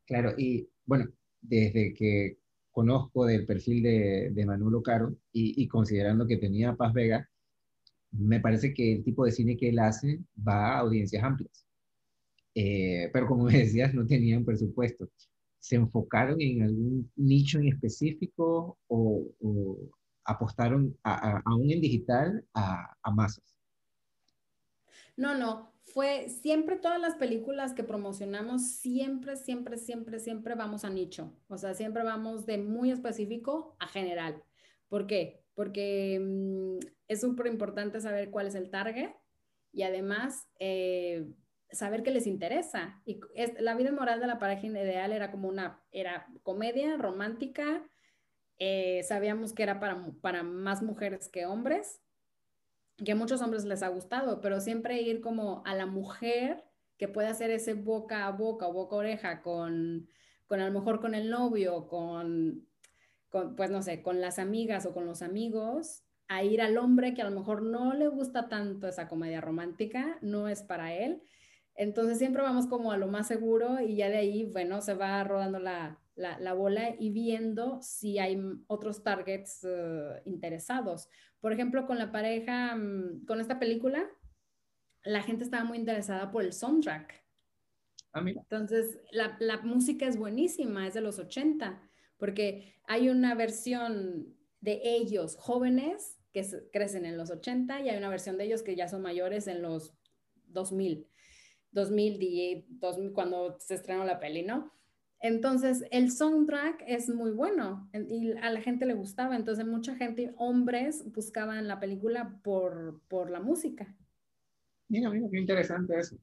Claro, 0.07 0.35
y 0.37 0.69
bueno, 0.85 1.07
desde 1.41 1.95
que 1.95 2.39
conozco 2.73 3.27
del 3.27 3.47
perfil 3.47 3.83
de, 3.83 4.31
de 4.33 4.47
Manolo 4.47 4.83
Caro 4.83 5.15
y, 5.33 5.69
considerando 5.69 6.27
que 6.27 6.37
tenía 6.37 6.75
Paz 6.75 6.93
Vega, 6.93 7.30
me 8.13 8.41
parece 8.41 8.75
que 8.75 8.95
el 8.95 9.05
tipo 9.05 9.25
de 9.25 9.33
cine 9.33 9.57
que 9.57 9.69
él 9.71 9.79
hace 9.79 10.21
va 10.47 10.77
a 10.77 10.79
audiencias 10.81 11.23
amplias. 11.23 11.67
Eh, 12.55 13.11
pero 13.13 13.27
como 13.27 13.45
me 13.45 13.59
decías, 13.59 13.95
no 13.95 14.07
tenían 14.07 14.45
presupuesto. 14.45 15.09
¿Se 15.59 15.77
enfocaron 15.77 16.41
en 16.41 16.63
algún 16.63 17.13
nicho 17.17 17.59
en 17.59 17.69
específico 17.69 18.79
o, 18.89 19.27
o 19.41 19.77
apostaron 20.25 20.97
a, 21.03 21.37
a, 21.37 21.43
aún 21.45 21.71
en 21.71 21.81
digital 21.81 22.45
a, 22.55 22.95
a 23.03 23.11
masas? 23.11 23.45
No, 25.17 25.37
no, 25.37 25.75
fue 25.85 26.29
siempre 26.29 26.77
todas 26.77 27.01
las 27.01 27.17
películas 27.17 27.75
que 27.75 27.85
promocionamos, 27.85 28.63
siempre, 28.71 29.37
siempre, 29.37 29.77
siempre, 29.77 30.19
siempre 30.19 30.55
vamos 30.55 30.85
a 30.85 30.91
nicho. 30.91 31.33
O 31.49 31.59
sea, 31.59 31.75
siempre 31.75 32.03
vamos 32.05 32.47
de 32.47 32.59
muy 32.59 32.91
específico 32.91 33.77
a 33.79 33.87
general. 33.87 34.43
¿Por 34.89 35.07
qué? 35.07 35.40
Porque 35.61 36.19
mmm, 36.19 36.79
es 37.07 37.21
súper 37.21 37.49
importante 37.49 38.01
saber 38.01 38.31
cuál 38.31 38.47
es 38.47 38.55
el 38.55 38.71
target 38.71 39.11
y 39.73 39.83
además 39.83 40.49
eh, 40.59 41.27
saber 41.71 42.03
qué 42.03 42.11
les 42.13 42.27
interesa. 42.27 43.03
Y 43.05 43.21
la 43.59 43.75
vida 43.75 43.93
moral 43.93 44.21
de 44.21 44.27
la 44.27 44.39
pareja 44.39 44.69
ideal 44.69 45.13
era 45.13 45.31
como 45.31 45.49
una, 45.49 45.85
era 45.93 46.27
comedia 46.43 46.97
romántica. 46.97 47.87
Eh, 48.57 49.03
sabíamos 49.03 49.53
que 49.53 49.63
era 49.63 49.81
para, 49.81 50.03
para 50.23 50.43
más 50.43 50.83
mujeres 50.83 51.29
que 51.29 51.45
hombres 51.45 52.01
que 53.05 53.13
a 53.13 53.17
muchos 53.17 53.43
hombres 53.43 53.67
les 53.67 53.83
ha 53.83 53.89
gustado, 53.89 54.41
pero 54.41 54.61
siempre 54.61 55.03
ir 55.03 55.21
como 55.21 55.63
a 55.67 55.75
la 55.75 55.85
mujer 55.85 56.65
que 56.97 57.07
puede 57.07 57.29
hacer 57.29 57.51
ese 57.51 57.75
boca 57.75 58.27
a 58.27 58.33
boca 58.33 58.67
o 58.67 58.73
boca 58.73 58.97
a 58.97 58.99
oreja 59.01 59.43
con, 59.43 60.09
con 60.47 60.61
a 60.61 60.67
lo 60.67 60.73
mejor 60.73 61.01
con 61.01 61.15
el 61.15 61.29
novio, 61.29 61.87
con, 61.87 62.67
con, 63.31 63.57
pues 63.57 63.71
no 63.71 63.83
sé, 63.83 64.03
con 64.03 64.21
las 64.21 64.39
amigas 64.39 64.85
o 64.87 64.93
con 64.93 65.07
los 65.07 65.23
amigos, 65.23 66.03
a 66.29 66.45
ir 66.45 66.61
al 66.61 66.79
hombre 66.79 67.15
que 67.15 67.23
a 67.23 67.29
lo 67.29 67.37
mejor 67.37 67.63
no 67.63 67.95
le 67.95 68.09
gusta 68.09 68.49
tanto 68.49 68.87
esa 68.87 69.09
comedia 69.09 69.41
romántica, 69.41 70.19
no 70.21 70.47
es 70.47 70.63
para 70.63 70.95
él. 70.95 71.23
Entonces 71.75 72.19
siempre 72.19 72.43
vamos 72.43 72.67
como 72.67 72.93
a 72.93 72.99
lo 72.99 73.09
más 73.09 73.27
seguro 73.27 73.81
y 73.81 73.97
ya 73.97 74.09
de 74.11 74.19
ahí, 74.19 74.45
bueno, 74.53 74.81
se 74.81 74.95
va 74.95 75.25
rodando 75.25 75.59
la, 75.59 75.99
la, 76.15 76.39
la 76.39 76.53
bola 76.53 76.95
y 76.99 77.11
viendo 77.11 77.81
si 77.83 78.19
hay 78.19 78.41
otros 78.67 79.03
targets 79.03 79.65
uh, 79.65 80.21
interesados. 80.25 81.09
Por 81.41 81.53
ejemplo, 81.53 81.87
con 81.87 81.99
la 81.99 82.13
pareja, 82.13 82.75
um, 82.77 83.25
con 83.25 83.41
esta 83.41 83.59
película, 83.59 84.07
la 85.03 85.23
gente 85.23 85.45
estaba 85.45 85.65
muy 85.65 85.79
interesada 85.79 86.31
por 86.31 86.45
el 86.45 86.53
soundtrack. 86.53 87.25
Ah, 88.13 88.21
mira. 88.21 88.43
Entonces, 88.43 89.01
la, 89.13 89.37
la 89.41 89.59
música 89.63 90.07
es 90.07 90.17
buenísima, 90.17 90.87
es 90.87 90.95
de 90.95 91.01
los 91.01 91.19
80, 91.19 91.90
porque 92.21 92.75
hay 92.87 93.09
una 93.09 93.35
versión 93.35 94.37
de 94.61 94.81
ellos 94.85 95.37
jóvenes 95.37 96.19
que 96.33 96.47
crecen 96.73 97.07
en 97.07 97.17
los 97.17 97.31
80 97.31 97.81
y 97.81 97.89
hay 97.89 97.97
una 97.97 98.09
versión 98.09 98.39
de 98.39 98.45
ellos 98.45 98.63
que 98.63 98.77
ya 98.77 98.87
son 98.87 99.03
mayores 99.03 99.49
en 99.49 99.63
los 99.63 99.93
2000, 100.47 101.09
2000, 101.73 102.67
2000 102.69 103.13
cuando 103.13 103.57
se 103.59 103.75
estrenó 103.75 104.05
la 104.05 104.21
peli, 104.21 104.43
¿no? 104.43 104.73
Entonces, 105.23 105.85
el 105.91 106.11
soundtrack 106.11 106.83
es 106.87 107.11
muy 107.11 107.33
bueno 107.33 107.91
y 107.93 108.33
a 108.33 108.51
la 108.51 108.61
gente 108.63 108.87
le 108.87 108.95
gustaba. 108.95 109.37
Entonces, 109.37 109.67
mucha 109.67 109.95
gente, 109.95 110.33
hombres, 110.37 111.05
buscaban 111.13 111.69
la 111.69 111.79
película 111.79 112.41
por, 112.43 113.03
por 113.07 113.31
la 113.31 113.41
música. 113.41 113.95
Mira, 114.89 115.11
mira, 115.11 115.29
qué 115.31 115.39
interesante 115.39 115.99
eso. 115.99 116.17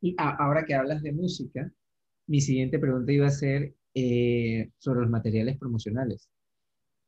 Y 0.00 0.14
a, 0.18 0.36
ahora 0.36 0.64
que 0.64 0.74
hablas 0.74 1.02
de 1.02 1.12
música, 1.12 1.72
mi 2.28 2.40
siguiente 2.40 2.78
pregunta 2.78 3.10
iba 3.10 3.26
a 3.26 3.30
ser 3.30 3.74
eh, 3.98 4.70
sobre 4.76 5.00
los 5.00 5.10
materiales 5.10 5.56
promocionales. 5.56 6.28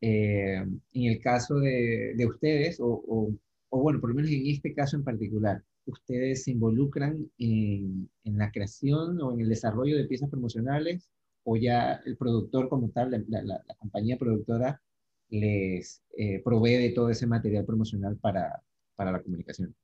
Eh, 0.01 0.57
en 0.57 1.05
el 1.05 1.21
caso 1.21 1.57
de, 1.57 2.15
de 2.17 2.27
ustedes, 2.27 2.81
o, 2.81 2.87
o, 2.89 3.31
o, 3.69 3.83
bueno, 3.83 4.01
por 4.01 4.09
lo 4.09 4.17
menos 4.17 4.31
en 4.31 4.47
este 4.47 4.73
caso 4.73 4.97
en 4.97 5.05
particular, 5.05 5.63
ustedes 5.85 6.45
se 6.45 6.53
involucran 6.53 7.31
en, 7.37 8.09
en, 8.25 8.39
la 8.39 8.51
creación 8.51 9.21
o 9.21 9.35
en 9.35 9.41
el 9.41 9.51
desarrollo 9.51 9.99
de 9.99 10.07
piezas 10.07 10.31
promocionales 10.31 11.11
o 11.45 11.57
ya 11.57 12.01
el 12.07 12.17
productor 12.17 12.71
como 12.71 12.89
tal, 12.89 13.11
la, 13.11 13.23
la, 13.29 13.63
la 13.67 13.75
compañía 13.75 14.17
productora, 14.17 14.81
les 15.29 16.03
eh, 16.17 16.41
provee 16.43 16.79
de 16.79 16.91
todo 16.91 17.11
ese 17.11 17.27
material 17.27 17.67
promocional 17.67 18.17
para, 18.17 18.63
para 18.97 19.13
la 19.13 19.23
comunicación? 19.23 19.77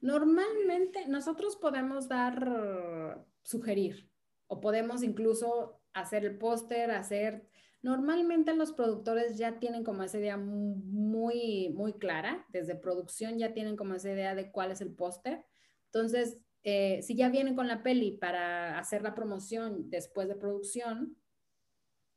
Normalmente 0.00 1.06
nosotros 1.06 1.54
podemos 1.54 2.08
dar, 2.08 3.24
sugerir, 3.42 4.10
o 4.48 4.60
podemos 4.60 5.04
incluso 5.04 5.77
hacer 6.00 6.24
el 6.24 6.38
póster, 6.38 6.90
hacer 6.90 7.48
Normalmente 7.80 8.54
los 8.54 8.72
productores 8.72 9.38
ya 9.38 9.60
tienen 9.60 9.84
como 9.84 10.02
esa 10.02 10.18
idea 10.18 10.36
muy, 10.36 11.68
muy 11.70 11.92
clara, 11.92 12.44
desde 12.48 12.74
producción 12.74 13.38
ya 13.38 13.54
tienen 13.54 13.76
como 13.76 13.94
esa 13.94 14.10
idea 14.10 14.34
de 14.34 14.50
cuál 14.50 14.72
es 14.72 14.80
el 14.80 14.92
póster. 14.92 15.44
Entonces, 15.86 16.38
eh, 16.64 17.00
si 17.02 17.14
ya 17.14 17.28
vienen 17.28 17.54
con 17.54 17.68
la 17.68 17.84
peli 17.84 18.12
para 18.12 18.78
hacer 18.78 19.02
la 19.02 19.14
promoción 19.14 19.90
después 19.90 20.26
de 20.26 20.34
producción, 20.34 21.16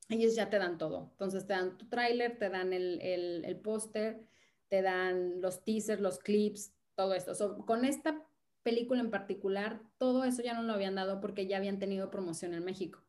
ellos 0.09 0.35
ya 0.35 0.49
te 0.49 0.57
dan 0.57 0.79
todo. 0.79 1.09
Entonces, 1.11 1.45
te 1.45 1.53
dan 1.53 1.77
tu 1.77 1.87
tráiler, 1.87 2.39
te 2.39 2.49
dan 2.49 2.73
el, 2.73 2.99
el, 2.99 3.59
póster, 3.59 4.25
te 4.67 4.81
dan 4.81 5.41
los 5.41 5.63
teasers, 5.63 6.01
los 6.01 6.17
clips, 6.17 6.73
todo 6.95 7.13
esto. 7.13 7.65
Con 7.67 7.85
esta 7.85 8.25
película 8.63 8.99
en 8.99 9.11
particular, 9.11 9.83
todo 9.99 10.23
eso 10.23 10.41
ya 10.41 10.55
no 10.55 10.63
lo 10.63 10.73
habían 10.73 10.95
dado 10.95 11.21
porque 11.21 11.45
ya 11.45 11.57
habían 11.57 11.77
tenido 11.77 12.09
promoción 12.09 12.55
en 12.55 12.65
México. 12.65 12.99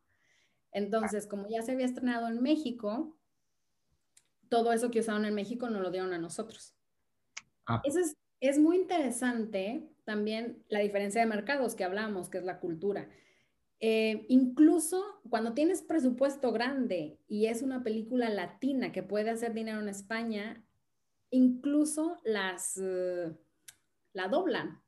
Entonces, 0.73 1.27
como 1.27 1.47
ya 1.47 1.61
se 1.61 1.71
había 1.71 1.85
estrenado 1.85 2.27
en 2.27 2.41
México, 2.41 3.17
todo 4.49 4.73
eso 4.73 4.91
que 4.91 4.99
usaron 4.99 5.25
en 5.25 5.33
México 5.33 5.69
no 5.69 5.79
lo 5.79 5.91
dieron 5.91 6.13
a 6.13 6.17
nosotros. 6.17 6.75
Ah. 7.65 7.81
Eso 7.83 7.99
es, 7.99 8.17
es, 8.39 8.59
muy 8.59 8.77
interesante 8.77 9.89
también 10.03 10.63
la 10.67 10.79
diferencia 10.79 11.21
de 11.21 11.27
mercados 11.27 11.75
que 11.75 11.83
hablamos, 11.83 12.29
que 12.29 12.39
es 12.39 12.43
la 12.43 12.59
cultura. 12.59 13.07
Eh, 13.79 14.25
incluso 14.29 15.03
cuando 15.29 15.53
tienes 15.53 15.81
presupuesto 15.81 16.51
grande 16.51 17.19
y 17.27 17.47
es 17.47 17.61
una 17.61 17.83
película 17.83 18.29
latina 18.29 18.91
que 18.91 19.03
puede 19.03 19.29
hacer 19.29 19.53
dinero 19.53 19.79
en 19.79 19.89
España, 19.89 20.63
incluso 21.29 22.17
las 22.23 22.77
uh, 22.77 23.35
la 24.13 24.27
doblan 24.27 24.81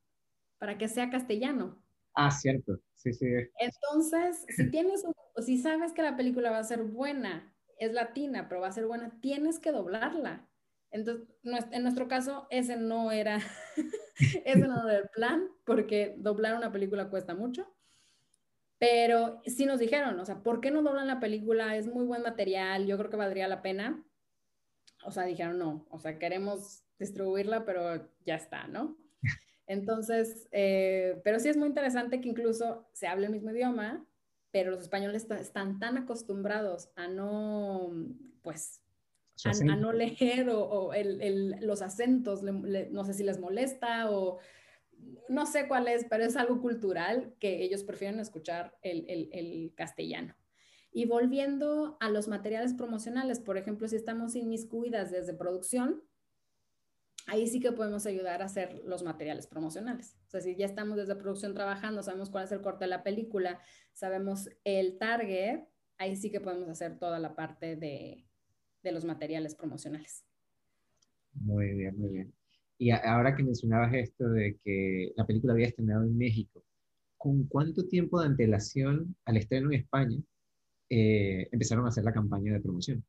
para 0.57 0.77
que 0.77 0.87
sea 0.87 1.09
castellano. 1.09 1.81
Ah, 2.13 2.31
cierto. 2.31 2.79
Sí, 3.05 3.13
sí. 3.13 3.27
Entonces, 3.59 4.45
si 4.49 4.71
tienes 4.71 5.03
un 5.03 5.13
si 5.43 5.57
sabes 5.59 5.93
que 5.93 6.01
la 6.01 6.17
película 6.17 6.49
va 6.49 6.57
a 6.59 6.63
ser 6.63 6.83
buena, 6.83 7.53
es 7.77 7.93
latina, 7.93 8.47
pero 8.49 8.61
va 8.61 8.67
a 8.67 8.71
ser 8.71 8.87
buena, 8.87 9.19
tienes 9.21 9.59
que 9.59 9.71
doblarla. 9.71 10.49
Entonces, 10.89 11.27
en 11.71 11.83
nuestro 11.83 12.07
caso, 12.07 12.47
ese 12.49 12.77
no 12.77 13.11
era, 13.11 13.39
ese 14.45 14.67
no 14.67 14.89
era 14.89 14.99
el 14.99 15.09
plan, 15.09 15.49
porque 15.65 16.15
doblar 16.17 16.55
una 16.55 16.71
película 16.71 17.09
cuesta 17.09 17.35
mucho. 17.35 17.67
Pero 18.79 19.41
sí 19.45 19.65
nos 19.65 19.79
dijeron, 19.79 20.19
o 20.19 20.25
sea, 20.25 20.41
¿por 20.41 20.61
qué 20.61 20.71
no 20.71 20.81
doblan 20.81 21.07
la 21.07 21.19
película? 21.19 21.75
Es 21.77 21.87
muy 21.87 22.05
buen 22.05 22.23
material, 22.23 22.87
yo 22.87 22.97
creo 22.97 23.09
que 23.09 23.17
valdría 23.17 23.47
la 23.47 23.61
pena. 23.61 24.03
O 25.05 25.11
sea, 25.11 25.25
dijeron, 25.25 25.59
no, 25.59 25.85
o 25.91 25.99
sea, 25.99 26.17
queremos 26.17 26.83
distribuirla, 26.97 27.65
pero 27.65 28.09
ya 28.25 28.35
está, 28.35 28.67
¿no? 28.67 28.97
Entonces, 29.67 30.47
eh, 30.51 31.19
pero 31.23 31.39
sí 31.39 31.49
es 31.49 31.57
muy 31.57 31.67
interesante 31.67 32.21
que 32.21 32.29
incluso 32.29 32.87
se 32.93 33.07
hable 33.07 33.25
el 33.25 33.31
mismo 33.31 33.51
idioma, 33.51 34.05
pero 34.51 34.71
los 34.71 34.81
españoles 34.81 35.27
están 35.29 35.79
tan 35.79 35.97
acostumbrados 35.97 36.89
a 36.95 37.07
no, 37.07 37.91
pues, 38.41 38.81
a, 39.43 39.75
no 39.75 39.91
leer 39.91 40.49
o, 40.49 40.91
los 41.59 41.81
acentos, 41.81 42.41
no 42.43 43.03
sé 43.03 43.13
si 43.13 43.23
les 43.23 43.39
molesta 43.39 44.09
o 44.11 44.39
no 45.27 45.45
sé 45.45 45.67
cuál 45.67 45.87
es, 45.87 46.05
pero 46.09 46.23
es 46.23 46.35
algo 46.35 46.61
cultural 46.61 47.33
que 47.39 47.63
ellos 47.63 47.83
prefieren 47.83 48.19
escuchar 48.19 48.77
el, 48.81 49.73
castellano. 49.75 50.35
Y 50.91 51.05
volviendo 51.05 51.97
a 51.99 52.09
los 52.09 52.27
materiales 52.27 52.73
promocionales, 52.73 53.39
por 53.39 53.57
ejemplo, 53.57 53.87
si 53.87 53.97
estamos 53.97 54.35
inmiscuidas 54.35 55.11
desde 55.11 55.33
producción, 55.33 56.01
ahí 57.25 57.47
sí 57.47 57.59
que 57.59 57.71
podemos 57.71 58.05
ayudar 58.05 58.41
a 58.41 58.45
hacer 58.45 58.81
los 58.85 59.03
materiales 59.03 59.47
promocionales. 59.47 60.17
O 60.27 60.29
sea, 60.29 60.41
si 60.41 60.55
ya 60.55 60.65
estamos 60.65 60.97
desde 60.97 61.15
producción 61.15 61.53
trabajando, 61.53 62.03
sabemos 62.03 62.29
cuál 62.29 62.45
es 62.45 62.51
el 62.51 62.61
corte 62.61 62.85
de 62.85 62.89
la 62.89 63.03
película, 63.03 63.59
sabemos 63.93 64.49
el 64.63 64.97
target, 64.97 65.61
ahí 65.97 66.15
sí 66.15 66.31
que 66.31 66.41
podemos 66.41 66.69
hacer 66.69 66.99
toda 66.99 67.19
la 67.19 67.35
parte 67.35 67.75
de, 67.75 68.25
de 68.83 68.91
los 68.91 69.05
materiales 69.05 69.55
promocionales. 69.55 70.25
Muy 71.33 71.73
bien, 71.73 71.97
muy 71.97 72.09
bien. 72.11 72.33
Y 72.77 72.91
ahora 72.91 73.35
que 73.35 73.43
mencionabas 73.43 73.93
esto 73.93 74.29
de 74.29 74.57
que 74.63 75.13
la 75.15 75.25
película 75.25 75.53
había 75.53 75.67
estrenado 75.67 76.03
en 76.03 76.17
México, 76.17 76.63
¿con 77.17 77.45
cuánto 77.47 77.87
tiempo 77.87 78.19
de 78.19 78.27
antelación 78.27 79.15
al 79.25 79.37
estreno 79.37 79.71
en 79.71 79.79
España 79.79 80.17
eh, 80.89 81.47
empezaron 81.51 81.85
a 81.85 81.89
hacer 81.89 82.03
la 82.03 82.13
campaña 82.13 82.53
de 82.53 82.59
promoción? 82.59 83.03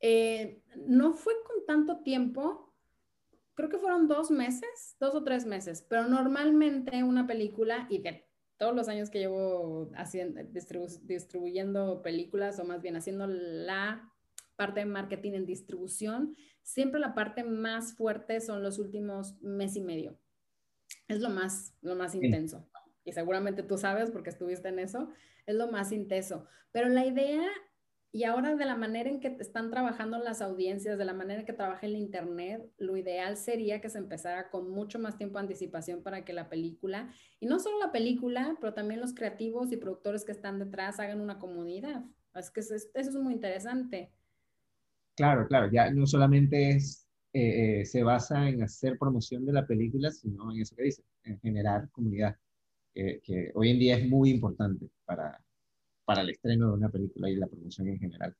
Eh, 0.00 0.62
no 0.86 1.14
fue 1.14 1.34
tanto 1.66 2.02
tiempo, 2.02 2.72
creo 3.54 3.68
que 3.68 3.78
fueron 3.78 4.08
dos 4.08 4.30
meses, 4.30 4.96
dos 5.00 5.14
o 5.14 5.24
tres 5.24 5.46
meses, 5.46 5.84
pero 5.88 6.06
normalmente 6.06 7.02
una 7.02 7.26
película, 7.26 7.86
y 7.90 7.98
de 7.98 8.26
todos 8.56 8.74
los 8.74 8.88
años 8.88 9.10
que 9.10 9.18
llevo 9.18 9.90
haciendo, 9.96 10.40
distribuyendo 11.02 12.02
películas, 12.02 12.58
o 12.58 12.64
más 12.64 12.82
bien 12.82 12.96
haciendo 12.96 13.26
la 13.26 14.12
parte 14.56 14.80
de 14.80 14.86
marketing 14.86 15.32
en 15.32 15.46
distribución, 15.46 16.36
siempre 16.62 17.00
la 17.00 17.14
parte 17.14 17.44
más 17.44 17.94
fuerte 17.94 18.40
son 18.40 18.62
los 18.62 18.78
últimos 18.78 19.40
mes 19.42 19.76
y 19.76 19.80
medio. 19.80 20.18
Es 21.08 21.20
lo 21.20 21.28
más, 21.28 21.74
lo 21.82 21.94
más 21.94 22.14
intenso. 22.14 22.68
Y 23.04 23.12
seguramente 23.12 23.62
tú 23.62 23.78
sabes 23.78 24.10
porque 24.10 24.30
estuviste 24.30 24.68
en 24.68 24.78
eso, 24.78 25.10
es 25.46 25.54
lo 25.54 25.70
más 25.70 25.92
intenso. 25.92 26.46
Pero 26.72 26.88
la 26.88 27.06
idea 27.06 27.46
y 28.16 28.24
ahora 28.24 28.56
de 28.56 28.64
la 28.64 28.76
manera 28.76 29.10
en 29.10 29.20
que 29.20 29.36
están 29.40 29.70
trabajando 29.70 30.16
las 30.16 30.40
audiencias, 30.40 30.96
de 30.96 31.04
la 31.04 31.12
manera 31.12 31.40
en 31.40 31.46
que 31.46 31.52
trabaja 31.52 31.84
el 31.84 31.96
Internet, 31.96 32.62
lo 32.78 32.96
ideal 32.96 33.36
sería 33.36 33.82
que 33.82 33.90
se 33.90 33.98
empezara 33.98 34.48
con 34.48 34.70
mucho 34.70 34.98
más 34.98 35.18
tiempo 35.18 35.36
de 35.36 35.42
anticipación 35.42 36.02
para 36.02 36.24
que 36.24 36.32
la 36.32 36.48
película, 36.48 37.12
y 37.40 37.44
no 37.44 37.58
solo 37.58 37.78
la 37.78 37.92
película, 37.92 38.56
pero 38.58 38.72
también 38.72 39.00
los 39.00 39.12
creativos 39.12 39.70
y 39.70 39.76
productores 39.76 40.24
que 40.24 40.32
están 40.32 40.58
detrás 40.58 40.98
hagan 40.98 41.20
una 41.20 41.38
comunidad. 41.38 42.06
Es 42.34 42.50
que 42.50 42.60
eso 42.60 42.74
es, 42.74 43.14
muy 43.16 43.34
interesante. 43.34 44.10
Claro, 45.14 45.46
claro, 45.46 45.70
ya 45.70 45.90
no 45.90 46.06
solamente 46.06 46.70
es, 46.70 47.06
eh, 47.34 47.80
eh, 47.80 47.84
se 47.84 48.02
basa 48.02 48.48
en 48.48 48.62
hacer 48.62 48.96
promoción 48.98 49.44
de 49.44 49.52
la 49.52 49.66
película, 49.66 50.10
sino 50.10 50.50
en 50.52 50.62
eso 50.62 50.74
que 50.74 50.84
dice, 50.84 51.02
en 51.24 51.38
generar 51.40 51.90
comunidad, 51.90 52.34
que 52.94 53.52
hoy 53.54 53.72
en 53.72 53.78
día 53.78 53.98
es 53.98 54.08
muy 54.08 54.30
importante 54.30 54.88
para, 55.04 55.38
para 56.06 56.22
el 56.22 56.30
estreno 56.30 56.68
de 56.68 56.74
una 56.74 56.88
película 56.88 57.28
y 57.28 57.36
la 57.36 57.48
promoción 57.48 57.88
en 57.88 57.98
general. 57.98 58.34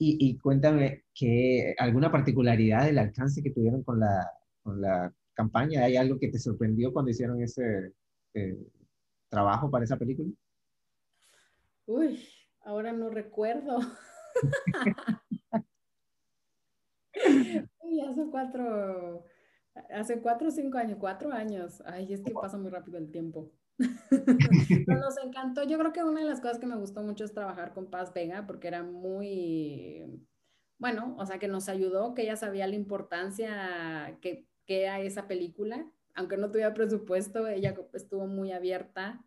Y, 0.00 0.38
cuéntame 0.38 1.06
que 1.12 1.74
alguna 1.76 2.12
particularidad 2.12 2.84
del 2.86 2.98
alcance 2.98 3.42
que 3.42 3.50
tuvieron 3.50 3.82
con 3.82 3.98
la, 3.98 4.30
con 4.62 4.80
la 4.80 5.12
campaña. 5.34 5.82
¿Hay 5.82 5.96
algo 5.96 6.20
que 6.20 6.28
te 6.28 6.38
sorprendió 6.38 6.92
cuando 6.92 7.10
hicieron 7.10 7.42
ese 7.42 7.94
eh, 8.34 8.56
trabajo 9.28 9.68
para 9.68 9.84
esa 9.84 9.96
película? 9.96 10.30
Uy, 11.86 12.24
ahora 12.60 12.92
no 12.92 13.10
recuerdo. 13.10 13.80
Uy, 17.82 18.00
hace 18.00 18.24
cuatro, 18.30 19.24
hace 19.90 20.20
cuatro 20.20 20.46
o 20.46 20.52
cinco 20.52 20.78
años, 20.78 20.98
cuatro 21.00 21.32
años. 21.32 21.82
Ay, 21.86 22.12
es 22.12 22.20
que 22.22 22.30
pasa 22.30 22.56
muy 22.56 22.70
rápido 22.70 22.98
el 22.98 23.10
tiempo. 23.10 23.50
nos 24.86 25.18
encantó. 25.18 25.62
Yo 25.64 25.78
creo 25.78 25.92
que 25.92 26.04
una 26.04 26.20
de 26.20 26.26
las 26.26 26.40
cosas 26.40 26.58
que 26.58 26.66
me 26.66 26.76
gustó 26.76 27.02
mucho 27.02 27.24
es 27.24 27.32
trabajar 27.32 27.72
con 27.72 27.90
Paz 27.90 28.12
Vega 28.12 28.46
porque 28.46 28.68
era 28.68 28.82
muy, 28.82 30.26
bueno, 30.78 31.14
o 31.18 31.26
sea, 31.26 31.38
que 31.38 31.48
nos 31.48 31.68
ayudó, 31.68 32.14
que 32.14 32.22
ella 32.22 32.36
sabía 32.36 32.66
la 32.66 32.74
importancia 32.74 34.18
que, 34.20 34.46
que 34.66 34.82
era 34.82 35.00
esa 35.00 35.26
película. 35.26 35.90
Aunque 36.14 36.36
no 36.36 36.50
tuviera 36.50 36.74
presupuesto, 36.74 37.46
ella 37.46 37.76
estuvo 37.92 38.26
muy 38.26 38.50
abierta 38.50 39.24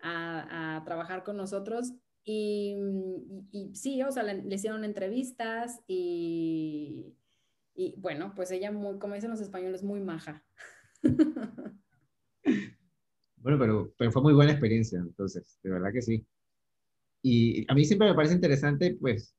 a, 0.00 0.82
trabajar 0.84 1.24
con 1.24 1.36
nosotros. 1.36 1.92
Y, 2.24 2.76
y, 3.50 3.74
sí, 3.74 4.02
o 4.02 4.12
sea, 4.12 4.22
le, 4.22 4.54
hicieron 4.54 4.84
entrevistas 4.84 5.80
y, 5.88 7.16
y 7.74 7.94
bueno, 7.98 8.34
pues 8.36 8.50
ella, 8.50 8.70
muy, 8.70 8.98
como 8.98 9.14
dicen 9.14 9.30
los 9.30 9.40
españoles, 9.40 9.82
muy 9.82 10.00
maja. 10.00 10.44
Bueno, 13.40 13.58
pero, 13.58 13.92
pero 13.96 14.12
fue 14.12 14.22
muy 14.22 14.34
buena 14.34 14.52
experiencia, 14.52 14.98
entonces, 14.98 15.58
de 15.62 15.70
verdad 15.70 15.92
que 15.92 16.02
sí. 16.02 16.26
Y 17.22 17.70
a 17.70 17.74
mí 17.74 17.84
siempre 17.84 18.08
me 18.08 18.14
parece 18.14 18.34
interesante, 18.34 18.96
pues, 19.00 19.34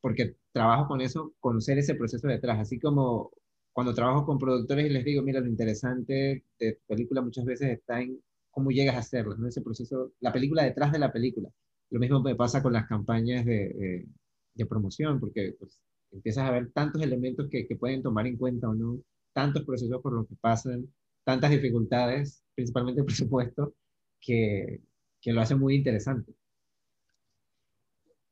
porque 0.00 0.36
trabajo 0.52 0.88
con 0.88 1.00
eso, 1.00 1.34
conocer 1.40 1.78
ese 1.78 1.94
proceso 1.94 2.28
detrás, 2.28 2.58
así 2.60 2.78
como 2.78 3.30
cuando 3.72 3.94
trabajo 3.94 4.24
con 4.26 4.38
productores 4.38 4.86
y 4.86 4.90
les 4.90 5.04
digo, 5.04 5.22
mira, 5.22 5.40
lo 5.40 5.48
interesante 5.48 6.44
de 6.58 6.72
tu 6.74 6.86
película 6.86 7.20
muchas 7.22 7.44
veces 7.44 7.70
está 7.70 8.00
en 8.00 8.20
cómo 8.50 8.70
llegas 8.70 8.96
a 8.96 9.00
hacerlo, 9.00 9.36
¿no? 9.36 9.48
Ese 9.48 9.60
proceso, 9.62 10.12
la 10.20 10.32
película 10.32 10.64
detrás 10.64 10.92
de 10.92 10.98
la 10.98 11.12
película. 11.12 11.50
Lo 11.90 12.00
mismo 12.00 12.22
me 12.22 12.34
pasa 12.34 12.62
con 12.62 12.72
las 12.72 12.86
campañas 12.88 13.44
de, 13.44 14.06
de, 14.54 14.66
promoción, 14.66 15.20
porque 15.20 15.54
pues, 15.58 15.80
empiezas 16.10 16.48
a 16.48 16.52
ver 16.52 16.72
tantos 16.72 17.02
elementos 17.02 17.48
que, 17.50 17.66
que 17.66 17.76
pueden 17.76 18.02
tomar 18.02 18.26
en 18.26 18.38
cuenta 18.38 18.68
o 18.68 18.74
no, 18.74 18.98
tantos 19.34 19.64
procesos 19.64 20.00
por 20.00 20.14
los 20.14 20.26
que 20.26 20.36
pasan, 20.36 20.88
tantas 21.26 21.50
dificultades, 21.50 22.44
principalmente 22.54 23.00
el 23.00 23.06
presupuesto, 23.06 23.74
que, 24.20 24.80
que 25.20 25.32
lo 25.32 25.40
hace 25.40 25.56
muy 25.56 25.74
interesante. 25.74 26.32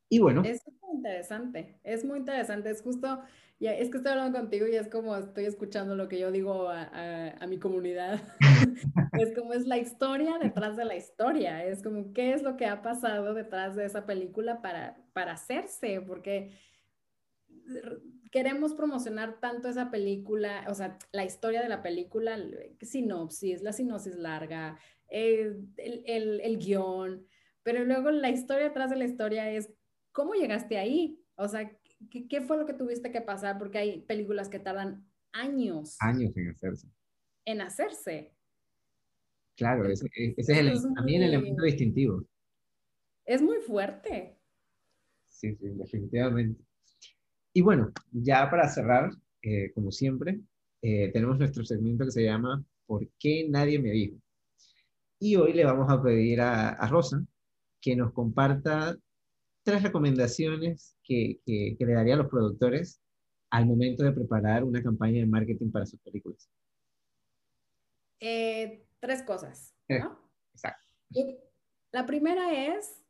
Y 0.09 0.21
bueno. 0.21 0.43
Es 0.45 0.63
muy 0.81 0.95
interesante, 0.95 1.81
es 1.83 2.05
muy 2.05 2.21
interesante, 2.21 2.71
es 2.71 2.81
justo, 2.83 3.21
ya, 3.59 3.75
es 3.75 3.91
que 3.91 3.97
estoy 3.97 4.13
hablando 4.13 4.39
contigo 4.39 4.69
y 4.69 4.77
es 4.77 4.87
como 4.87 5.17
estoy 5.17 5.47
escuchando 5.47 5.97
lo 5.97 6.09
que 6.09 6.21
yo 6.21 6.31
digo 6.31 6.69
a, 6.69 7.31
a, 7.31 7.47
mi 7.49 7.59
comunidad. 7.59 8.23
es 9.21 9.35
como 9.35 9.55
es 9.55 9.67
la 9.67 9.79
historia 9.79 10.39
detrás 10.41 10.77
de 10.77 10.85
la 10.85 10.95
historia, 10.95 11.65
es 11.65 11.83
como 11.83 12.13
qué 12.13 12.33
es 12.33 12.45
lo 12.45 12.57
que 12.57 12.67
ha 12.67 12.81
pasado 12.81 13.35
detrás 13.35 13.75
de 13.75 13.87
esa 13.87 14.07
película 14.07 14.63
para, 14.63 14.97
para 15.13 15.33
hacerse, 15.33 16.01
porque 16.01 16.53
queremos 18.35 18.75
promocionar 18.75 19.39
tanto 19.39 19.69
esa 19.69 19.93
película, 19.93 20.65
o 20.69 20.75
sea, 20.75 20.99
la 21.13 21.25
historia 21.25 21.63
de 21.63 21.69
la 21.69 21.85
película, 21.85 22.37
sinopsis, 22.81 23.63
la 23.63 23.73
sinopsis 23.73 24.17
larga, 24.17 24.77
eh, 25.09 25.55
el, 25.77 26.41
el, 26.41 26.59
guion, 26.59 27.25
pero 27.63 27.85
luego 27.85 28.11
la 28.11 28.31
historia 28.31 28.65
detrás 28.65 28.91
de 28.91 28.97
la 28.97 29.05
historia 29.05 29.49
es 29.53 29.73
cómo 30.11 30.35
llegaste 30.35 30.79
ahí, 30.79 31.23
o 31.37 31.47
sea, 31.47 31.79
¿qué, 32.11 32.27
¿qué, 32.27 32.41
fue 32.41 32.57
lo 32.57 32.67
que 32.67 32.73
tuviste 32.73 33.13
que 33.13 33.21
pasar? 33.21 33.57
Porque 33.57 33.79
hay 33.79 34.01
películas 34.01 34.49
que 34.49 34.59
tardan 34.59 35.09
años. 35.31 35.97
Años 36.01 36.37
en 36.37 36.49
hacerse. 36.49 36.89
En 37.45 37.61
hacerse. 37.61 38.35
Claro, 39.55 39.89
ese, 39.89 40.09
es 40.37 40.49
el, 40.49 40.73
también 40.97 41.23
el 41.23 41.35
elemento 41.35 41.63
distintivo. 41.63 42.25
Es 43.25 43.41
muy 43.41 43.59
fuerte. 43.59 44.37
Sí, 45.25 45.55
sí, 45.55 45.69
definitivamente. 45.69 46.65
Y 47.57 47.63
bueno, 47.63 47.93
ya 48.11 48.51
para 48.51 48.69
cerrar, 48.69 49.13
eh, 49.41 49.71
como 49.75 49.93
siempre, 49.93 50.41
eh, 50.83 51.11
tenemos 51.13 51.39
nuestro 51.39 51.65
segmento 51.65 52.05
que 52.05 52.11
se 52.11 52.25
llama 52.25 52.65
¿Por 52.85 53.09
qué 53.19 53.47
nadie 53.49 53.79
me 53.79 53.93
dijo? 53.93 54.17
Y 55.21 55.37
hoy 55.37 55.53
le 55.53 55.65
vamos 55.65 55.89
a 55.89 56.03
pedir 56.03 56.41
a, 56.41 56.87
Rosa 56.89 57.25
que 57.81 57.95
nos 57.95 58.13
comparta 58.13 58.97
tres 59.63 59.85
recomendaciones 59.85 60.97
que, 61.05 61.39
que, 61.47 61.77
le 61.79 61.93
daría 61.93 62.15
a 62.15 62.19
los 62.19 62.29
productores 62.29 63.01
al 63.51 63.67
momento 63.67 64.03
de 64.03 64.13
preparar 64.13 64.65
una 64.65 64.83
campaña 64.83 65.21
de 65.21 65.27
marketing 65.27 65.71
para 65.71 65.87
sus 65.87 66.01
películas. 66.01 66.51
Eh, 68.19 68.85
tres 68.99 69.23
cosas, 69.23 69.77
¿no? 69.89 70.19
Exacto. 70.53 70.89
La 71.93 72.05
primera 72.05 72.75
es 72.75 73.04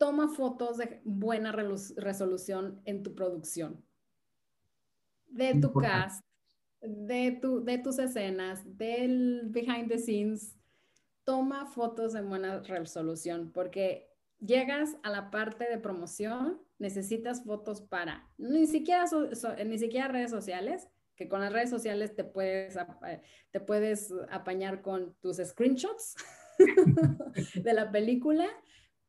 toma 0.00 0.28
fotos 0.28 0.78
de 0.78 1.02
buena 1.04 1.52
resolución 1.52 2.80
en 2.86 3.02
tu 3.02 3.14
producción, 3.14 3.84
de 5.26 5.60
tu 5.60 5.74
cast, 5.74 6.24
de, 6.80 7.32
tu, 7.32 7.62
de 7.62 7.76
tus 7.76 7.98
escenas, 7.98 8.62
del 8.78 9.42
behind 9.48 9.88
the 9.88 9.98
scenes. 9.98 10.56
Toma 11.24 11.66
fotos 11.66 12.14
en 12.14 12.30
buena 12.30 12.60
resolución 12.60 13.52
porque 13.52 14.10
llegas 14.38 14.96
a 15.02 15.10
la 15.10 15.30
parte 15.30 15.68
de 15.68 15.76
promoción, 15.76 16.62
necesitas 16.78 17.44
fotos 17.44 17.82
para 17.82 18.26
ni 18.38 18.66
siquiera, 18.66 19.04
ni 19.66 19.78
siquiera 19.78 20.08
redes 20.08 20.30
sociales, 20.30 20.88
que 21.14 21.28
con 21.28 21.42
las 21.42 21.52
redes 21.52 21.68
sociales 21.68 22.16
te 22.16 22.24
puedes, 22.24 22.74
te 23.50 23.60
puedes 23.60 24.14
apañar 24.30 24.80
con 24.80 25.14
tus 25.20 25.36
screenshots 25.36 26.16
de 27.54 27.74
la 27.74 27.92
película, 27.92 28.48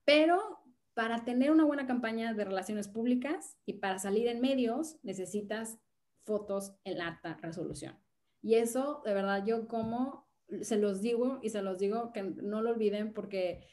pero 0.04 0.61
para 0.94 1.24
tener 1.24 1.52
una 1.52 1.66
buena 1.66 1.88
campaña 1.88 2.34
de 2.34 2.46
relaciones 2.46 2.88
públicas 2.88 3.58
y 3.66 3.74
para 3.74 4.00
salir 4.00 4.28
en 4.28 4.42
medios 4.42 4.98
necesitas 5.04 5.80
fotos 6.24 6.74
en 6.84 7.02
alta 7.02 7.38
resolución. 7.42 7.98
Y 8.42 8.56
eso, 8.56 9.02
de 9.06 9.14
verdad, 9.14 9.46
yo 9.46 9.68
como 9.68 10.28
se 10.62 10.78
los 10.78 11.02
digo 11.02 11.40
y 11.42 11.50
se 11.50 11.62
los 11.62 11.78
digo 11.78 12.12
que 12.12 12.24
no 12.24 12.62
lo 12.62 12.72
olviden 12.72 13.14
porque 13.14 13.68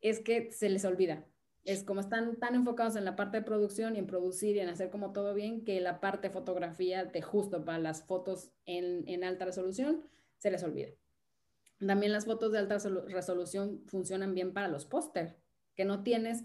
es 0.00 0.20
que 0.20 0.52
se 0.52 0.68
les 0.68 0.84
olvida. 0.84 1.26
Es 1.64 1.82
como 1.82 2.00
están 2.00 2.36
tan 2.36 2.54
enfocados 2.54 2.94
en 2.94 3.04
la 3.04 3.16
parte 3.16 3.38
de 3.38 3.42
producción 3.42 3.96
y 3.96 3.98
en 3.98 4.06
producir 4.06 4.54
y 4.54 4.60
en 4.60 4.68
hacer 4.68 4.88
como 4.90 5.12
todo 5.12 5.34
bien 5.34 5.64
que 5.64 5.80
la 5.80 6.00
parte 6.00 6.28
de 6.28 6.34
fotografía 6.34 7.04
de 7.04 7.22
justo 7.22 7.64
para 7.64 7.78
las 7.78 8.04
fotos 8.04 8.52
en, 8.66 9.06
en 9.08 9.24
alta 9.24 9.46
resolución 9.46 10.08
se 10.38 10.50
les 10.52 10.62
olvida. 10.62 10.90
También 11.84 12.12
las 12.12 12.24
fotos 12.24 12.52
de 12.52 12.58
alta 12.58 12.78
resolución 13.08 13.82
funcionan 13.86 14.32
bien 14.32 14.54
para 14.54 14.68
los 14.68 14.86
póster, 14.86 15.36
que 15.76 15.84
no 15.84 16.02
tienes, 16.02 16.42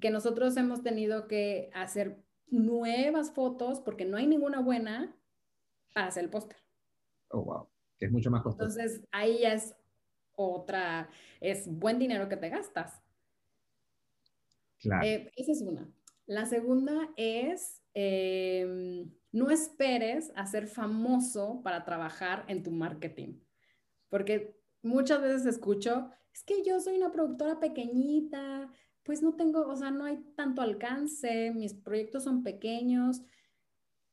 que 0.00 0.10
nosotros 0.10 0.56
hemos 0.56 0.82
tenido 0.82 1.26
que 1.26 1.70
hacer 1.74 2.24
nuevas 2.48 3.32
fotos 3.32 3.80
porque 3.80 4.04
no 4.04 4.16
hay 4.16 4.26
ninguna 4.26 4.60
buena 4.60 5.16
para 5.92 6.06
hacer 6.06 6.24
el 6.24 6.30
póster. 6.30 6.58
Oh, 7.28 7.42
wow, 7.42 7.68
que 7.98 8.06
es 8.06 8.12
mucho 8.12 8.30
más 8.30 8.42
costoso. 8.42 8.78
Entonces, 8.78 9.06
ahí 9.10 9.40
ya 9.40 9.52
es 9.52 9.74
otra, 10.36 11.10
es 11.40 11.66
buen 11.66 11.98
dinero 11.98 12.28
que 12.28 12.36
te 12.36 12.48
gastas. 12.48 13.02
Claro. 14.78 15.04
Eh, 15.04 15.32
esa 15.36 15.52
es 15.52 15.62
una. 15.62 15.90
La 16.26 16.44
segunda 16.44 17.08
es, 17.16 17.82
em, 17.94 19.10
no 19.32 19.50
esperes 19.50 20.32
a 20.34 20.46
ser 20.46 20.66
famoso 20.66 21.62
para 21.62 21.84
trabajar 21.84 22.44
en 22.48 22.62
tu 22.62 22.70
marketing, 22.70 23.40
porque 24.08 24.60
muchas 24.82 25.22
veces 25.22 25.46
escucho, 25.46 26.10
es 26.36 26.44
que 26.44 26.62
yo 26.62 26.78
soy 26.80 26.98
una 26.98 27.10
productora 27.10 27.58
pequeñita, 27.58 28.70
pues 29.04 29.22
no 29.22 29.36
tengo, 29.36 29.66
o 29.66 29.74
sea, 29.74 29.90
no 29.90 30.04
hay 30.04 30.18
tanto 30.36 30.60
alcance, 30.60 31.50
mis 31.50 31.72
proyectos 31.72 32.24
son 32.24 32.42
pequeños, 32.42 33.22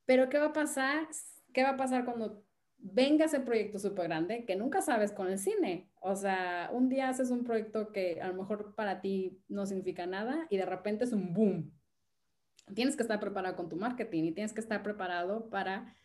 pero 0.05 0.29
¿qué 0.29 0.39
va 0.39 0.47
a 0.47 0.53
pasar? 0.53 1.09
¿Qué 1.53 1.63
va 1.63 1.71
a 1.71 1.77
pasar 1.77 2.05
cuando 2.05 2.45
venga 2.77 3.25
ese 3.25 3.41
proyecto 3.41 3.77
súper 3.77 4.05
grande 4.05 4.45
que 4.45 4.55
nunca 4.55 4.81
sabes 4.81 5.11
con 5.11 5.27
el 5.27 5.37
cine? 5.37 5.91
O 5.99 6.15
sea, 6.15 6.69
un 6.71 6.87
día 6.87 7.09
haces 7.09 7.29
un 7.29 7.43
proyecto 7.43 7.91
que 7.91 8.21
a 8.21 8.29
lo 8.29 8.35
mejor 8.35 8.73
para 8.73 9.01
ti 9.01 9.43
no 9.49 9.65
significa 9.65 10.05
nada 10.05 10.47
y 10.49 10.55
de 10.55 10.65
repente 10.65 11.03
es 11.03 11.11
un 11.11 11.33
boom. 11.33 11.73
Tienes 12.73 12.95
que 12.95 13.01
estar 13.01 13.19
preparado 13.19 13.57
con 13.57 13.67
tu 13.67 13.75
marketing 13.75 14.23
y 14.23 14.31
tienes 14.31 14.53
que 14.53 14.61
estar 14.61 14.81
preparado 14.81 15.49
para 15.49 15.97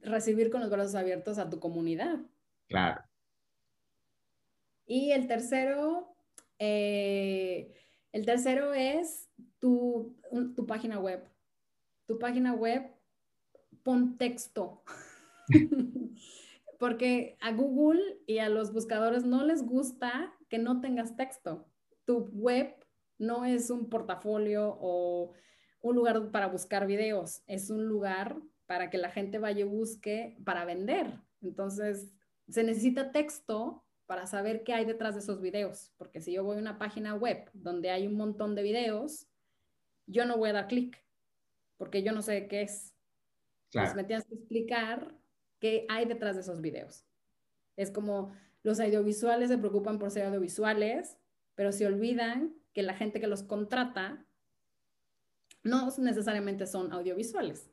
recibir 0.00 0.50
con 0.50 0.62
los 0.62 0.70
brazos 0.70 0.94
abiertos 0.94 1.36
a 1.36 1.50
tu 1.50 1.60
comunidad. 1.60 2.18
Claro. 2.66 3.02
Y 4.88 5.12
el 5.12 5.26
tercero, 5.26 6.16
eh, 6.58 7.74
el 8.10 8.24
tercero 8.24 8.72
es 8.72 9.28
tu, 9.60 10.16
tu 10.56 10.66
página 10.66 10.98
web. 10.98 11.28
Tu 12.06 12.18
página 12.18 12.54
web, 12.54 12.90
pon 13.82 14.16
texto. 14.16 14.82
Porque 16.78 17.36
a 17.40 17.52
Google 17.52 18.00
y 18.26 18.38
a 18.38 18.48
los 18.48 18.72
buscadores 18.72 19.24
no 19.24 19.44
les 19.44 19.62
gusta 19.62 20.34
que 20.48 20.58
no 20.58 20.80
tengas 20.80 21.16
texto. 21.16 21.68
Tu 22.06 22.30
web 22.32 22.74
no 23.18 23.44
es 23.44 23.68
un 23.68 23.90
portafolio 23.90 24.78
o 24.80 25.34
un 25.82 25.96
lugar 25.96 26.30
para 26.30 26.46
buscar 26.46 26.86
videos, 26.86 27.42
es 27.46 27.68
un 27.68 27.86
lugar 27.86 28.40
para 28.66 28.88
que 28.88 28.96
la 28.96 29.10
gente 29.10 29.38
vaya 29.38 29.60
y 29.60 29.68
busque 29.68 30.38
para 30.44 30.64
vender. 30.64 31.20
Entonces, 31.42 32.14
se 32.48 32.62
necesita 32.62 33.12
texto 33.12 33.84
para 34.08 34.26
saber 34.26 34.64
qué 34.64 34.72
hay 34.72 34.86
detrás 34.86 35.14
de 35.14 35.20
esos 35.20 35.42
videos, 35.42 35.92
porque 35.98 36.22
si 36.22 36.32
yo 36.32 36.42
voy 36.42 36.56
a 36.56 36.60
una 36.60 36.78
página 36.78 37.14
web 37.14 37.50
donde 37.52 37.90
hay 37.90 38.06
un 38.06 38.14
montón 38.14 38.54
de 38.54 38.62
videos, 38.62 39.26
yo 40.06 40.24
no 40.24 40.38
voy 40.38 40.48
a 40.48 40.54
dar 40.54 40.66
clic, 40.66 41.04
porque 41.76 42.02
yo 42.02 42.12
no 42.12 42.22
sé 42.22 42.48
qué 42.48 42.62
es. 42.62 42.94
Entonces 43.66 43.94
me 43.94 44.04
tienes 44.04 44.24
que 44.24 44.34
explicar 44.34 45.14
qué 45.58 45.84
hay 45.90 46.06
detrás 46.06 46.36
de 46.36 46.40
esos 46.40 46.62
videos. 46.62 47.04
Es 47.76 47.90
como 47.90 48.32
los 48.62 48.80
audiovisuales 48.80 49.50
se 49.50 49.58
preocupan 49.58 49.98
por 49.98 50.10
ser 50.10 50.24
audiovisuales, 50.24 51.18
pero 51.54 51.70
se 51.70 51.84
olvidan 51.84 52.54
que 52.72 52.82
la 52.82 52.94
gente 52.94 53.20
que 53.20 53.26
los 53.26 53.42
contrata 53.42 54.24
no 55.62 55.86
necesariamente 55.98 56.66
son 56.66 56.94
audiovisuales. 56.94 57.70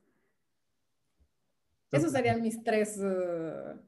Esos 1.93 2.11
serían 2.11 2.41
mis 2.41 2.61
tres, 2.61 2.97
uh, 2.97 3.79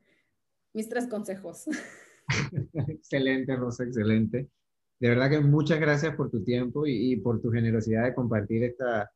mis 0.71 0.87
tres 0.87 1.07
consejos. 1.07 1.65
excelente, 2.87 3.55
Rosa, 3.55 3.83
excelente. 3.83 4.49
De 4.99 5.09
verdad 5.09 5.29
que 5.29 5.39
muchas 5.39 5.79
gracias 5.79 6.15
por 6.15 6.29
tu 6.29 6.43
tiempo 6.43 6.85
y, 6.87 7.15
por 7.17 7.41
tu 7.41 7.51
generosidad 7.51 8.05
de 8.05 8.15
compartir 8.15 8.63
esta 8.63 9.11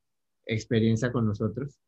experiencia 0.45 1.11
con 1.11 1.25
nosotros. 1.25 1.79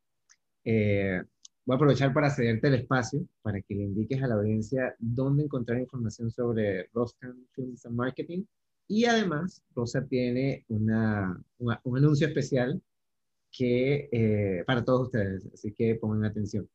Eh, 0.64 1.22
voy 1.66 1.74
a 1.74 1.76
aprovechar 1.76 2.14
para 2.14 2.30
cederte 2.30 2.68
el 2.68 2.76
espacio 2.76 3.26
para 3.42 3.62
que 3.62 3.76
le 3.76 3.84
indiques 3.84 4.22
a 4.24 4.28
la 4.28 4.36
audiencia 4.36 4.96
dónde 5.00 5.44
encontrar 5.44 5.80
información 5.80 6.32
sobre 6.32 6.90
Roscan 6.94 7.48
Films 7.52 7.86
and 7.86 7.96
Marketing. 7.96 8.46
Y 8.88 9.06
además, 9.06 9.62
Rosa 9.76 10.06
tiene 10.06 10.66
una, 10.68 11.42
un 11.60 11.98
anuncio 11.98 12.28
especial 12.28 12.82
que, 13.52 14.10
eh, 14.12 14.64
para 14.66 14.84
todos 14.84 15.04
ustedes, 15.04 15.48
así 15.54 15.72
que 15.72 15.96
pongan 15.96 16.26
atención. 16.26 16.68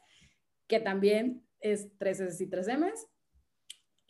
que 0.68 0.80
también 0.80 1.44
es 1.60 1.90
tres 1.98 2.20
S 2.20 2.42
y 2.42 2.46
tres 2.46 2.68
M's. 2.68 3.08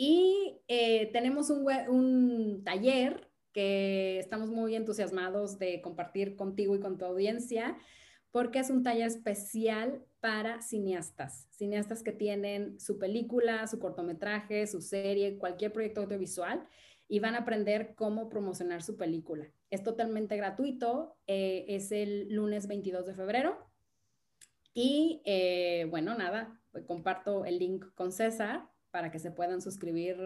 Y 0.05 0.61
eh, 0.67 1.13
tenemos 1.13 1.49
un, 1.49 1.65
un 1.89 2.65
taller 2.65 3.31
que 3.53 4.19
estamos 4.19 4.49
muy 4.49 4.75
entusiasmados 4.75 5.61
de 5.61 5.81
compartir 5.81 6.35
contigo 6.35 6.75
y 6.75 6.81
con 6.81 6.99
tu 6.99 7.05
audiencia, 7.05 7.79
porque 8.33 8.59
es 8.59 8.69
un 8.71 8.83
taller 8.83 9.07
especial 9.07 10.05
para 10.19 10.61
cineastas, 10.61 11.47
cineastas 11.53 12.03
que 12.03 12.11
tienen 12.11 12.81
su 12.81 12.99
película, 12.99 13.65
su 13.69 13.79
cortometraje, 13.79 14.67
su 14.67 14.81
serie, 14.81 15.39
cualquier 15.39 15.73
proyecto 15.73 16.01
audiovisual 16.01 16.67
y 17.07 17.21
van 17.21 17.37
a 17.37 17.43
aprender 17.43 17.95
cómo 17.95 18.29
promocionar 18.29 18.83
su 18.83 18.97
película. 18.97 19.53
Es 19.71 19.85
totalmente 19.85 20.37
gratuito, 20.37 21.15
eh, 21.29 21.65
es 21.69 21.93
el 21.93 22.29
lunes 22.29 22.67
22 22.67 23.07
de 23.07 23.15
febrero 23.15 23.57
y 24.75 25.23
eh, 25.27 25.87
bueno, 25.91 26.17
nada, 26.19 26.61
comparto 26.89 27.45
el 27.45 27.61
link 27.61 27.85
con 27.95 28.11
César 28.11 28.72
para 28.93 29.11
que 29.11 29.19
se 29.19 29.33
puedan 29.33 29.61
suscribir, 29.61 30.17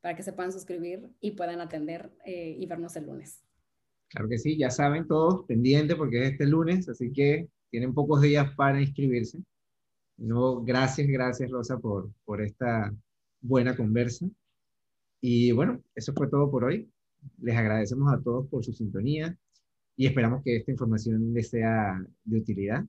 para 0.00 0.16
que 0.16 0.22
se 0.22 0.32
puedan 0.32 0.52
suscribir 0.52 1.10
y 1.20 1.32
puedan 1.32 1.60
atender 1.60 2.10
eh, 2.24 2.56
y 2.58 2.64
vernos 2.66 2.96
el 2.96 3.06
lunes. 3.06 3.44
Claro 4.08 4.28
que 4.28 4.38
sí, 4.38 4.56
ya 4.56 4.70
saben 4.70 5.06
todos, 5.06 5.44
pendiente 5.46 5.96
porque 5.96 6.22
es 6.22 6.32
este 6.32 6.46
lunes, 6.46 6.88
así 6.88 7.12
que 7.12 7.48
tienen 7.70 7.92
pocos 7.92 8.22
días 8.22 8.54
para 8.56 8.80
inscribirse. 8.80 9.38
No, 10.16 10.62
gracias, 10.62 11.08
gracias 11.08 11.50
Rosa 11.50 11.78
por, 11.78 12.10
por 12.24 12.40
esta 12.40 12.94
buena 13.40 13.76
conversa. 13.76 14.26
Y 15.20 15.52
bueno, 15.52 15.82
eso 15.94 16.12
fue 16.12 16.28
todo 16.28 16.50
por 16.50 16.64
hoy. 16.64 16.90
Les 17.38 17.56
agradecemos 17.56 18.12
a 18.12 18.20
todos 18.20 18.48
por 18.48 18.64
su 18.64 18.72
sintonía 18.72 19.36
y 19.96 20.06
esperamos 20.06 20.42
que 20.42 20.56
esta 20.56 20.70
información 20.70 21.32
les 21.32 21.48
sea 21.48 22.04
de 22.24 22.38
utilidad. 22.38 22.84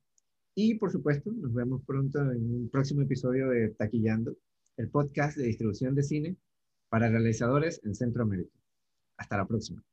Y 0.55 0.75
por 0.75 0.91
supuesto, 0.91 1.31
nos 1.31 1.53
vemos 1.53 1.81
pronto 1.85 2.19
en 2.19 2.53
un 2.53 2.69
próximo 2.69 3.01
episodio 3.01 3.49
de 3.49 3.69
Taquillando 3.69 4.35
el 4.77 4.89
podcast 4.89 5.37
de 5.37 5.45
distribución 5.45 5.95
de 5.95 6.03
cine 6.03 6.37
para 6.89 7.09
realizadores 7.09 7.81
en 7.83 7.95
Centroamérica. 7.95 8.57
Hasta 9.17 9.37
la 9.37 9.47
próxima. 9.47 9.83